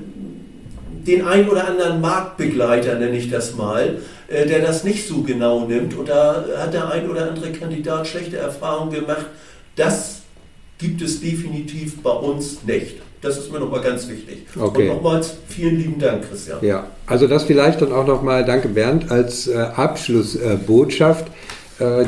den 1.08 1.26
ein 1.26 1.50
oder 1.50 1.67
anderen 1.67 2.02
Marktbegleiter, 2.02 2.95
nenne 3.00 3.17
ich 3.17 3.30
das 3.30 3.56
mal, 3.56 4.00
äh, 4.28 4.45
der 4.45 4.60
das 4.60 4.84
nicht 4.84 5.08
so 5.08 5.21
genau 5.21 5.65
nimmt. 5.65 5.97
Und 5.97 6.10
da 6.10 6.45
hat 6.58 6.73
der 6.73 6.91
ein 6.91 7.10
oder 7.10 7.30
andere 7.30 7.52
Kandidat 7.52 8.08
schlechte 8.08 8.38
Erfahrungen 8.38 8.91
gemacht. 8.91 9.28
Das 9.76 10.21
gibt 10.78 11.02
es 11.02 11.21
definitiv 11.21 12.02
bei 12.04 12.12
uns 12.12 12.63
nicht. 12.65 12.97
Das 13.21 13.38
ist 13.38 13.52
mir 13.52 13.60
nochmal 13.60 13.82
ganz 13.82 14.08
wichtig. 14.08 14.45
Okay. 14.60 14.89
Und 14.89 14.97
nochmals 14.97 15.38
vielen 15.47 15.78
lieben 15.78 16.00
Dank, 16.00 16.30
Christian. 16.30 16.60
Ja, 16.62 16.88
also 17.08 17.28
das 17.28 17.45
vielleicht 17.45 17.82
dann 17.82 17.91
auch 17.91 18.06
nochmal, 18.06 18.45
danke 18.45 18.67
Bernd, 18.67 19.10
als 19.10 19.47
äh, 19.47 19.56
Abschlussbotschaft. 19.58 21.28
Äh, 21.28 21.32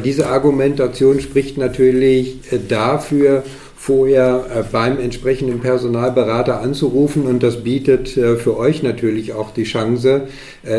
diese 0.04 0.28
Argumentation 0.28 1.20
spricht 1.20 1.58
natürlich 1.58 2.52
äh, 2.52 2.60
dafür, 2.68 3.44
vorher 3.76 4.46
äh, 4.54 4.64
beim 4.70 5.00
entsprechenden 5.00 5.60
Personalberater 5.60 6.60
anzurufen 6.60 7.28
und 7.28 7.44
das 7.44 7.64
bietet 7.64 8.10
für 8.10 8.58
euch 8.58 8.84
natürlich 8.84 9.34
auch 9.34 9.52
die 9.52 9.64
Chance, 9.64 10.28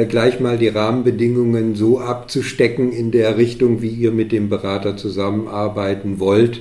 gleich 0.08 0.38
mal 0.38 0.58
die 0.58 0.68
Rahmenbedingungen 0.68 1.74
so 1.74 1.98
abzustecken 1.98 2.92
in 2.92 3.10
der 3.10 3.38
Richtung, 3.38 3.80
wie 3.80 3.88
ihr 3.88 4.12
mit 4.12 4.32
dem 4.32 4.48
Berater 4.48 4.96
zusammenarbeiten 4.96 6.20
wollt, 6.20 6.60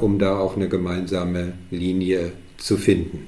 um 0.00 0.18
da 0.18 0.38
auch 0.38 0.56
eine 0.56 0.68
gemeinsame 0.68 1.54
Linie 1.70 2.32
zu 2.56 2.76
finden. 2.76 3.26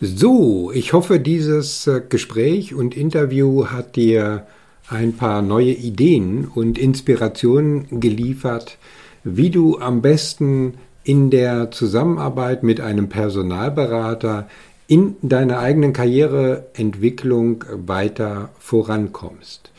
So, 0.00 0.70
ich 0.72 0.92
hoffe, 0.92 1.18
dieses 1.18 1.90
Gespräch 2.08 2.74
und 2.74 2.96
Interview 2.96 3.66
hat 3.66 3.96
dir 3.96 4.46
ein 4.88 5.14
paar 5.14 5.42
neue 5.42 5.72
Ideen 5.72 6.46
und 6.46 6.78
Inspirationen 6.78 8.00
geliefert, 8.00 8.78
wie 9.24 9.50
du 9.50 9.78
am 9.78 10.02
besten 10.02 10.74
in 11.04 11.30
der 11.30 11.70
Zusammenarbeit 11.70 12.62
mit 12.62 12.80
einem 12.80 13.08
Personalberater 13.08 14.48
in 14.86 15.16
deiner 15.22 15.58
eigenen 15.60 15.92
Karriereentwicklung 15.92 17.64
weiter 17.70 18.50
vorankommst. 18.58 19.70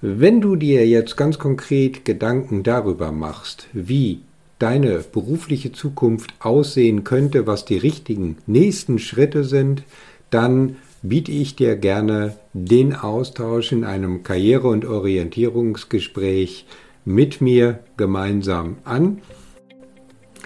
Wenn 0.00 0.40
du 0.40 0.56
dir 0.56 0.86
jetzt 0.86 1.16
ganz 1.16 1.38
konkret 1.38 2.04
Gedanken 2.04 2.62
darüber 2.62 3.12
machst, 3.12 3.68
wie 3.72 4.20
deine 4.58 4.98
berufliche 4.98 5.72
Zukunft 5.72 6.34
aussehen 6.40 7.04
könnte, 7.04 7.46
was 7.46 7.64
die 7.64 7.78
richtigen 7.78 8.36
nächsten 8.46 8.98
Schritte 8.98 9.44
sind, 9.44 9.84
dann 10.30 10.76
biete 11.02 11.32
ich 11.32 11.56
dir 11.56 11.76
gerne 11.76 12.36
den 12.52 12.94
Austausch 12.94 13.72
in 13.72 13.84
einem 13.84 14.22
Karriere- 14.22 14.68
und 14.68 14.84
Orientierungsgespräch 14.84 16.66
mit 17.04 17.40
mir 17.40 17.80
gemeinsam 17.96 18.76
an. 18.84 19.20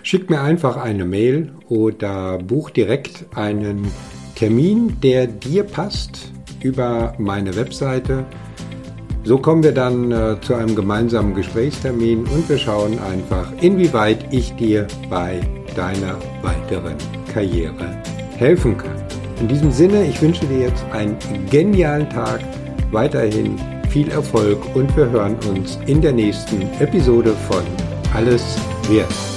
Schick 0.03 0.31
mir 0.31 0.41
einfach 0.41 0.77
eine 0.77 1.05
Mail 1.05 1.53
oder 1.69 2.39
buch 2.39 2.71
direkt 2.71 3.27
einen 3.35 3.91
Termin, 4.35 4.97
der 5.03 5.27
dir 5.27 5.65
passt, 5.65 6.33
über 6.63 7.15
meine 7.19 7.57
Webseite. 7.57 8.25
So 9.25 9.39
kommen 9.39 9.63
wir 9.63 9.73
dann 9.73 10.13
äh, 10.13 10.41
zu 10.41 10.55
einem 10.55 10.77
gemeinsamen 10.77 11.35
Gesprächstermin 11.35 12.21
und 12.27 12.49
wir 12.49 12.59
schauen 12.59 12.99
einfach, 13.01 13.53
inwieweit 13.61 14.33
ich 14.33 14.55
dir 14.55 14.87
bei 15.11 15.41
deiner 15.75 16.17
weiteren 16.43 16.97
Karriere 17.33 18.03
helfen 18.37 18.79
kann. 18.79 19.16
In 19.39 19.49
diesem 19.49 19.71
Sinne, 19.71 20.07
ich 20.07 20.21
wünsche 20.23 20.47
dir 20.47 20.61
jetzt 20.61 20.85
einen 20.93 21.17
genialen 21.51 22.09
Tag, 22.09 22.41
weiterhin 22.91 23.59
viel 23.91 24.11
Erfolg 24.11 24.59
und 24.75 24.95
wir 24.97 25.11
hören 25.11 25.37
uns 25.49 25.79
in 25.87 26.01
der 26.01 26.13
nächsten 26.13 26.63
Episode 26.81 27.33
von 27.49 27.63
Alles 28.15 28.59
wird. 28.89 29.36